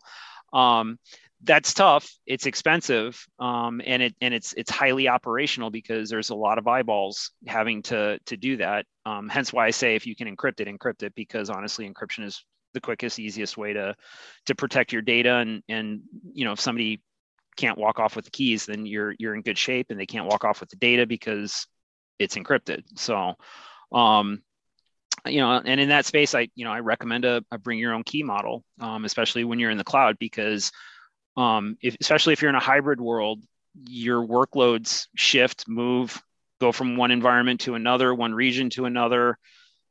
um, 0.52 0.98
that's 1.44 1.72
tough. 1.74 2.10
It's 2.26 2.46
expensive, 2.46 3.24
um, 3.38 3.80
and 3.84 4.02
it 4.02 4.16
and 4.20 4.34
it's 4.34 4.54
it's 4.54 4.70
highly 4.70 5.08
operational 5.08 5.70
because 5.70 6.10
there's 6.10 6.30
a 6.30 6.34
lot 6.34 6.58
of 6.58 6.66
eyeballs 6.66 7.30
having 7.46 7.82
to 7.82 8.18
to 8.26 8.36
do 8.36 8.56
that. 8.56 8.86
Um, 9.06 9.28
hence 9.28 9.52
why 9.52 9.66
I 9.66 9.70
say 9.70 9.94
if 9.94 10.06
you 10.06 10.16
can 10.16 10.34
encrypt 10.34 10.60
it, 10.60 10.68
encrypt 10.68 11.04
it 11.04 11.14
because 11.14 11.48
honestly, 11.48 11.88
encryption 11.88 12.24
is 12.24 12.44
the 12.72 12.80
quickest, 12.80 13.18
easiest 13.18 13.56
way 13.56 13.72
to 13.72 13.94
to 14.46 14.54
protect 14.54 14.92
your 14.92 15.02
data. 15.02 15.36
And 15.36 15.62
and 15.68 16.02
you 16.32 16.44
know 16.44 16.52
if 16.52 16.60
somebody 16.60 17.02
can't 17.56 17.78
walk 17.78 17.98
off 17.98 18.16
with 18.16 18.24
the 18.24 18.30
keys, 18.30 18.66
then 18.66 18.86
you're 18.86 19.14
you're 19.18 19.34
in 19.34 19.42
good 19.42 19.58
shape, 19.58 19.86
and 19.90 19.98
they 19.98 20.06
can't 20.06 20.26
walk 20.26 20.44
off 20.44 20.60
with 20.60 20.70
the 20.70 20.76
data 20.76 21.06
because 21.06 21.66
it's 22.18 22.36
encrypted. 22.36 22.84
So. 22.96 23.34
Um, 23.92 24.42
you 25.26 25.38
know, 25.40 25.60
and 25.64 25.78
in 25.78 25.90
that 25.90 26.06
space, 26.06 26.34
I, 26.34 26.48
you 26.54 26.64
know, 26.64 26.72
I 26.72 26.80
recommend 26.80 27.24
a, 27.24 27.44
a 27.52 27.58
bring 27.58 27.78
your 27.78 27.92
own 27.92 28.02
key 28.02 28.22
model, 28.22 28.64
um, 28.80 29.04
especially 29.04 29.44
when 29.44 29.60
you're 29.60 29.70
in 29.70 29.78
the 29.78 29.84
cloud, 29.84 30.18
because 30.18 30.72
um, 31.36 31.76
if, 31.80 31.96
especially 32.00 32.32
if 32.32 32.42
you're 32.42 32.48
in 32.48 32.56
a 32.56 32.60
hybrid 32.60 33.00
world, 33.00 33.44
your 33.86 34.26
workloads 34.26 35.06
shift, 35.14 35.68
move, 35.68 36.20
go 36.60 36.72
from 36.72 36.96
one 36.96 37.10
environment 37.10 37.60
to 37.60 37.74
another, 37.74 38.12
one 38.14 38.34
region 38.34 38.70
to 38.70 38.86
another. 38.86 39.38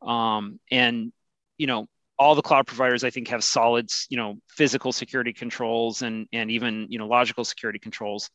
Um, 0.02 0.60
and, 0.70 1.14
you 1.58 1.68
know, 1.68 1.88
all 2.22 2.36
the 2.36 2.42
cloud 2.44 2.68
providers, 2.68 3.04
I 3.04 3.10
think, 3.10 3.30
have 3.30 3.44
solid, 3.44 3.92
you 4.08 4.16
know, 4.16 4.38
physical 4.48 4.92
security 4.92 5.34
controls 5.34 6.04
and, 6.04 6.28
and 6.32 6.52
even, 6.52 6.86
you 6.92 7.00
know, 7.00 7.08
logical 7.08 7.44
security 7.44 7.80
controls. 7.80 8.30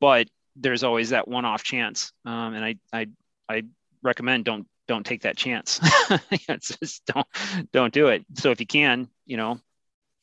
But 0.00 0.28
there's 0.54 0.84
always 0.84 1.08
that 1.08 1.26
one-off 1.26 1.62
chance. 1.62 2.12
Um, 2.26 2.52
and 2.52 2.62
I, 2.62 2.76
I, 2.92 3.06
I 3.48 3.62
recommend 4.02 4.44
don't, 4.44 4.66
don't 4.86 5.06
take 5.06 5.22
that 5.22 5.38
chance. 5.38 5.80
just 6.60 7.06
don't, 7.06 7.26
don't 7.72 7.94
do 7.94 8.08
it. 8.08 8.26
So 8.34 8.50
if 8.50 8.60
you 8.60 8.66
can, 8.66 9.08
you 9.24 9.38
know, 9.38 9.58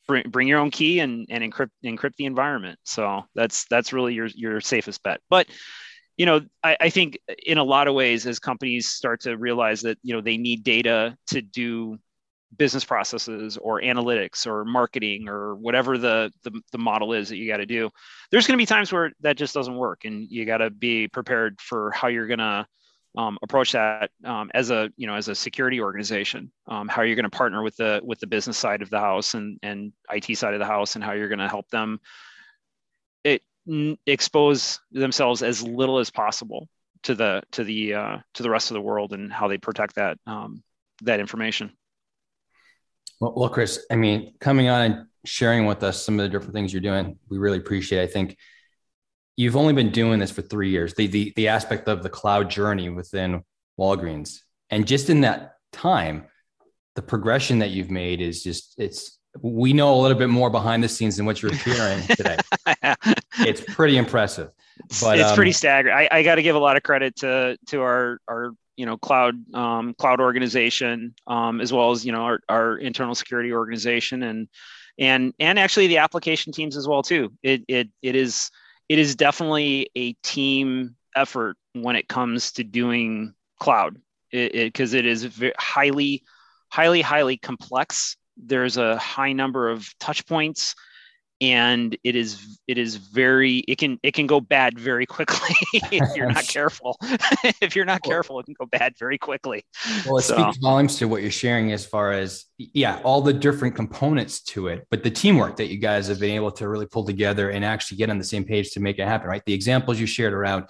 bring, 0.06 0.30
bring 0.30 0.46
your 0.46 0.60
own 0.60 0.70
key 0.70 1.00
and, 1.00 1.26
and 1.30 1.42
encrypt 1.42 1.70
encrypt 1.84 2.14
the 2.14 2.26
environment. 2.26 2.78
So 2.84 3.24
that's 3.34 3.66
that's 3.68 3.92
really 3.92 4.14
your 4.14 4.26
your 4.26 4.60
safest 4.60 5.02
bet. 5.02 5.20
But 5.28 5.48
you 6.16 6.26
know, 6.26 6.42
I, 6.62 6.76
I 6.80 6.90
think 6.90 7.18
in 7.44 7.58
a 7.58 7.64
lot 7.64 7.88
of 7.88 7.94
ways, 7.94 8.24
as 8.26 8.38
companies 8.38 8.88
start 8.88 9.22
to 9.22 9.36
realize 9.36 9.82
that 9.82 9.98
you 10.02 10.14
know 10.14 10.20
they 10.20 10.36
need 10.36 10.62
data 10.62 11.16
to 11.28 11.42
do 11.42 11.98
business 12.56 12.84
processes 12.84 13.56
or 13.58 13.80
analytics 13.80 14.46
or 14.46 14.64
marketing 14.64 15.28
or 15.28 15.54
whatever 15.54 15.98
the 15.98 16.32
the, 16.44 16.60
the 16.72 16.78
model 16.78 17.12
is 17.12 17.28
that 17.28 17.36
you 17.36 17.46
got 17.46 17.58
to 17.58 17.66
do 17.66 17.90
there's 18.30 18.46
going 18.46 18.56
to 18.56 18.62
be 18.62 18.66
times 18.66 18.92
where 18.92 19.12
that 19.20 19.36
just 19.36 19.54
doesn't 19.54 19.76
work 19.76 20.04
and 20.04 20.26
you 20.30 20.44
got 20.44 20.58
to 20.58 20.70
be 20.70 21.08
prepared 21.08 21.60
for 21.60 21.90
how 21.90 22.08
you're 22.08 22.26
going 22.26 22.38
to 22.38 22.66
um, 23.16 23.38
approach 23.42 23.72
that 23.72 24.10
um, 24.24 24.50
as 24.54 24.70
a 24.70 24.90
you 24.96 25.06
know 25.06 25.14
as 25.14 25.28
a 25.28 25.34
security 25.34 25.80
organization 25.80 26.50
um, 26.68 26.88
how 26.88 27.02
you're 27.02 27.16
going 27.16 27.24
to 27.24 27.30
partner 27.30 27.62
with 27.62 27.76
the 27.76 28.00
with 28.04 28.18
the 28.20 28.26
business 28.26 28.56
side 28.56 28.80
of 28.80 28.90
the 28.90 28.98
house 28.98 29.34
and 29.34 29.58
and 29.62 29.92
IT 30.10 30.36
side 30.36 30.54
of 30.54 30.60
the 30.60 30.66
house 30.66 30.94
and 30.94 31.04
how 31.04 31.12
you're 31.12 31.28
going 31.28 31.38
to 31.38 31.48
help 31.48 31.68
them 31.68 32.00
it 33.24 33.42
n- 33.68 33.98
expose 34.06 34.80
themselves 34.92 35.42
as 35.42 35.62
little 35.62 35.98
as 35.98 36.10
possible 36.10 36.68
to 37.02 37.14
the 37.14 37.42
to 37.52 37.64
the 37.64 37.94
uh, 37.94 38.18
to 38.34 38.42
the 38.42 38.50
rest 38.50 38.70
of 38.70 38.74
the 38.74 38.80
world 38.80 39.12
and 39.12 39.32
how 39.32 39.48
they 39.48 39.58
protect 39.58 39.96
that 39.96 40.18
um, 40.26 40.62
that 41.02 41.20
information 41.20 41.72
well, 43.20 43.34
well 43.36 43.48
chris 43.48 43.86
i 43.90 43.96
mean 43.96 44.34
coming 44.40 44.68
on 44.68 44.82
and 44.82 45.06
sharing 45.24 45.66
with 45.66 45.82
us 45.82 46.02
some 46.02 46.18
of 46.18 46.24
the 46.24 46.28
different 46.28 46.54
things 46.54 46.72
you're 46.72 46.80
doing 46.80 47.18
we 47.28 47.38
really 47.38 47.58
appreciate 47.58 48.00
it. 48.00 48.04
i 48.04 48.06
think 48.06 48.36
you've 49.38 49.56
only 49.56 49.72
been 49.72 49.90
doing 49.90 50.18
this 50.18 50.32
for 50.32 50.42
three 50.42 50.68
years, 50.68 50.92
the, 50.94 51.06
the, 51.06 51.32
the 51.36 51.46
aspect 51.46 51.88
of 51.88 52.02
the 52.02 52.10
cloud 52.10 52.50
journey 52.50 52.90
within 52.90 53.44
Walgreens. 53.78 54.40
And 54.68 54.84
just 54.84 55.08
in 55.08 55.20
that 55.20 55.54
time, 55.72 56.26
the 56.96 57.02
progression 57.02 57.60
that 57.60 57.70
you've 57.70 57.90
made 57.90 58.20
is 58.20 58.42
just, 58.42 58.74
it's 58.78 59.16
we 59.40 59.72
know 59.72 59.94
a 59.94 59.98
little 60.00 60.18
bit 60.18 60.28
more 60.28 60.50
behind 60.50 60.82
the 60.82 60.88
scenes 60.88 61.16
than 61.16 61.24
what 61.24 61.40
you're 61.40 61.54
hearing 61.54 62.02
today. 62.08 62.36
it's 63.38 63.60
pretty 63.60 63.96
impressive. 63.96 64.50
But 65.00 65.20
it's 65.20 65.30
um, 65.30 65.36
pretty 65.36 65.52
staggering. 65.52 65.94
I, 65.94 66.08
I 66.10 66.22
got 66.24 66.34
to 66.34 66.42
give 66.42 66.56
a 66.56 66.58
lot 66.58 66.76
of 66.76 66.82
credit 66.82 67.16
to 67.16 67.56
to 67.66 67.80
our 67.82 68.18
our 68.28 68.52
you 68.78 68.86
know 68.86 68.96
cloud 68.96 69.34
um, 69.54 69.92
cloud 69.94 70.20
organization 70.20 71.14
um, 71.26 71.60
as 71.60 71.72
well 71.72 71.90
as 71.90 72.06
you 72.06 72.12
know 72.12 72.22
our, 72.22 72.40
our 72.48 72.78
internal 72.78 73.14
security 73.14 73.52
organization 73.52 74.22
and 74.22 74.48
and 74.98 75.34
and 75.40 75.58
actually 75.58 75.88
the 75.88 75.98
application 75.98 76.52
teams 76.52 76.76
as 76.76 76.86
well 76.88 77.02
too. 77.02 77.32
It 77.42 77.64
it 77.68 77.88
it 78.02 78.14
is 78.14 78.50
it 78.88 78.98
is 78.98 79.16
definitely 79.16 79.90
a 79.96 80.12
team 80.22 80.96
effort 81.14 81.56
when 81.74 81.96
it 81.96 82.08
comes 82.08 82.52
to 82.52 82.64
doing 82.64 83.34
cloud. 83.60 83.96
Because 84.30 84.94
it, 84.94 85.06
it, 85.06 85.06
it 85.06 85.10
is 85.10 85.52
highly 85.58 86.22
highly 86.70 87.00
highly 87.00 87.36
complex. 87.36 88.16
There's 88.36 88.76
a 88.76 88.96
high 88.96 89.32
number 89.32 89.68
of 89.68 89.88
touch 89.98 90.24
points 90.26 90.76
and 91.40 91.96
it 92.02 92.16
is 92.16 92.58
it 92.66 92.78
is 92.78 92.96
very 92.96 93.58
it 93.68 93.78
can 93.78 93.98
it 94.02 94.12
can 94.12 94.26
go 94.26 94.40
bad 94.40 94.78
very 94.78 95.06
quickly 95.06 95.54
if 95.92 96.16
you're 96.16 96.30
not 96.30 96.46
careful. 96.46 96.98
If 97.60 97.76
you're 97.76 97.84
not 97.84 98.02
careful 98.02 98.40
it 98.40 98.46
can 98.46 98.54
go 98.58 98.66
bad 98.66 98.94
very 98.98 99.18
quickly. 99.18 99.64
Well 100.06 100.18
it 100.18 100.22
so. 100.22 100.34
speaks 100.34 100.58
volumes 100.58 100.96
to 100.98 101.08
what 101.08 101.22
you're 101.22 101.30
sharing 101.30 101.72
as 101.72 101.84
far 101.84 102.12
as 102.12 102.44
yeah 102.58 103.00
all 103.04 103.20
the 103.20 103.32
different 103.32 103.74
components 103.74 104.42
to 104.42 104.68
it 104.68 104.86
but 104.90 105.04
the 105.04 105.10
teamwork 105.10 105.56
that 105.56 105.68
you 105.68 105.78
guys 105.78 106.08
have 106.08 106.18
been 106.18 106.34
able 106.34 106.50
to 106.52 106.68
really 106.68 106.86
pull 106.86 107.04
together 107.04 107.50
and 107.50 107.64
actually 107.64 107.98
get 107.98 108.10
on 108.10 108.18
the 108.18 108.24
same 108.24 108.44
page 108.44 108.72
to 108.72 108.80
make 108.80 108.98
it 108.98 109.06
happen 109.06 109.28
right? 109.28 109.42
The 109.46 109.54
examples 109.54 110.00
you 110.00 110.06
shared 110.06 110.32
around 110.32 110.66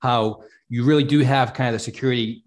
how 0.00 0.42
you 0.68 0.84
really 0.84 1.04
do 1.04 1.20
have 1.20 1.54
kind 1.54 1.68
of 1.68 1.74
the 1.74 1.84
security 1.84 2.44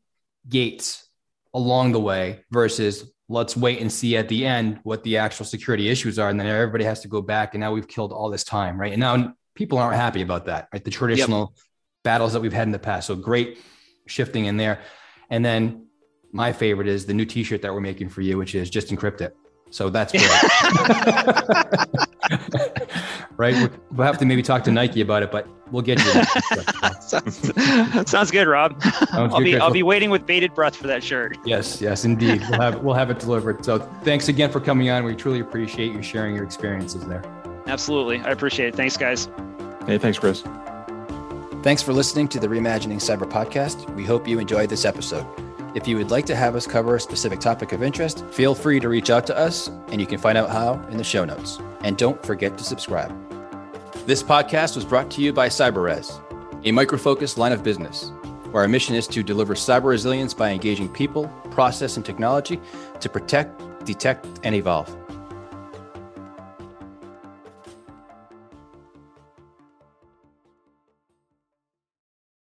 gates 0.48 1.08
along 1.54 1.92
the 1.92 2.00
way 2.00 2.44
versus 2.52 3.13
let's 3.30 3.56
wait 3.56 3.80
and 3.80 3.92
see 3.92 4.18
at 4.18 4.28
the 4.28 4.46
end 4.46 4.80
what 4.84 5.04
the 5.04 5.18
actual 5.18 5.46
security 5.46 5.90
issues 5.90 6.20
are 6.20 6.30
and 6.30 6.40
then 6.40 6.48
everybody 6.48 6.84
has 6.84 7.02
to 7.02 7.08
go 7.08 7.22
back 7.22 7.54
and 7.54 7.62
now 7.62 7.72
we've 7.72 7.88
killed 7.88 8.12
all 8.12 8.30
this 8.30 8.44
time 8.44 8.80
right? 8.80 8.92
And 8.92 9.00
now 9.00 9.34
people 9.56 9.78
aren't 9.78 9.96
happy 9.96 10.22
about 10.22 10.46
that 10.46 10.68
right? 10.74 10.84
The 10.84 10.92
traditional 10.92 11.54
yep. 11.56 11.64
battles 12.04 12.34
that 12.34 12.42
we've 12.42 12.54
had 12.54 12.68
in 12.68 12.72
the 12.72 12.80
past. 12.80 13.08
So 13.08 13.16
great 13.16 13.60
shifting 14.06 14.46
in 14.46 14.58
there. 14.58 14.82
And 15.30 15.44
then 15.44 15.88
my 16.32 16.52
favorite 16.52 16.88
is 16.88 17.06
the 17.06 17.14
new 17.14 17.26
t-shirt 17.26 17.62
that 17.62 17.74
we're 17.74 17.80
making 17.80 18.10
for 18.10 18.22
you 18.22 18.38
which 18.38 18.56
is 18.56 18.70
just 18.70 18.90
encrypt 18.90 19.22
it. 19.22 19.36
So 19.72 19.90
that's 19.90 20.12
great. 20.12 20.30
right? 23.38 23.70
We'll 23.92 24.06
have 24.06 24.18
to 24.20 24.26
maybe 24.26 24.42
talk 24.42 24.64
to 24.66 24.72
Nike 24.72 25.02
about 25.02 25.24
it, 25.24 25.32
but 25.32 25.48
we'll 25.72 25.82
get 25.82 26.00
you. 26.04 26.12
sounds, 27.02 28.10
sounds 28.10 28.32
good, 28.32 28.48
Rob. 28.48 28.82
Sounds 28.82 29.34
I'll 29.34 29.40
good, 29.40 29.44
be 29.44 29.58
I'll 29.58 29.72
be 29.72 29.84
waiting 29.84 30.10
with 30.10 30.26
bated 30.26 30.54
breath 30.54 30.76
for 30.76 30.88
that 30.88 31.04
shirt. 31.04 31.38
Yes, 31.46 31.82
yes, 31.82 32.06
indeed. 32.06 32.42
We'll 32.50 32.62
have 32.62 32.84
we'll 32.84 32.96
have 32.96 33.10
it 33.10 33.20
delivered. 33.20 33.64
So 33.66 33.80
thanks 34.04 34.28
again 34.28 34.52
for 34.52 34.60
coming 34.60 34.90
on. 34.90 35.04
We 35.04 35.16
truly 35.16 35.40
appreciate 35.40 35.94
you 35.94 36.02
sharing 36.02 36.36
your 36.36 36.44
experiences 36.44 37.06
there. 37.06 37.24
Absolutely, 37.68 38.20
I 38.20 38.32
appreciate 38.32 38.70
it. 38.70 38.76
Thanks, 38.76 38.98
guys. 38.98 39.30
Hey, 39.86 39.98
thanks, 39.98 40.20
Chris. 40.20 40.44
Thanks 41.64 41.82
for 41.82 41.94
listening 41.94 42.28
to 42.30 42.40
the 42.40 42.48
Reimagining 42.48 42.98
Cyber 42.98 43.30
podcast. 43.30 43.94
We 43.96 44.04
hope 44.04 44.28
you 44.28 44.40
enjoyed 44.40 44.70
this 44.70 44.84
episode. 44.84 45.26
If 45.76 45.88
you 45.88 45.98
would 45.98 46.12
like 46.12 46.28
to 46.28 46.36
have 46.36 46.56
us 46.56 46.68
cover 46.68 46.96
a 46.96 47.00
specific 47.00 47.40
topic 47.40 47.72
of 47.72 47.82
interest, 47.82 48.24
feel 48.28 48.54
free 48.54 48.80
to 48.80 48.88
reach 48.88 49.10
out 49.10 49.26
to 49.26 49.36
us, 49.36 49.70
and 49.88 50.00
you 50.00 50.06
can 50.06 50.20
find 50.20 50.38
out 50.38 50.52
how 50.52 50.74
in 50.90 50.98
the 50.98 51.04
show 51.04 51.26
notes. 51.26 51.58
And 51.82 51.98
don't 51.98 52.24
forget 52.24 52.60
to 52.60 52.64
subscribe. 52.64 53.12
This 54.06 54.22
podcast 54.22 54.76
was 54.76 54.86
brought 54.86 55.10
to 55.12 55.22
you 55.22 55.34
by 55.34 55.50
CyberRes, 55.50 56.22
a 56.64 56.72
Micro 56.72 57.00
Focus 57.00 57.40
line 57.40 57.52
of 57.52 57.64
business, 57.64 58.12
where 58.52 58.62
our 58.62 58.70
mission 58.70 58.94
is 58.94 59.08
to 59.08 59.24
deliver 59.24 59.56
cyber 59.56 59.86
resilience 59.86 60.36
by 60.36 60.52
engaging 60.52 60.90
people, 60.90 61.28
process, 61.50 61.98
and 61.98 62.06
technology 62.06 62.60
to 63.00 63.10
protect, 63.10 63.84
detect, 63.84 64.28
and 64.44 64.54
evolve. 64.54 64.96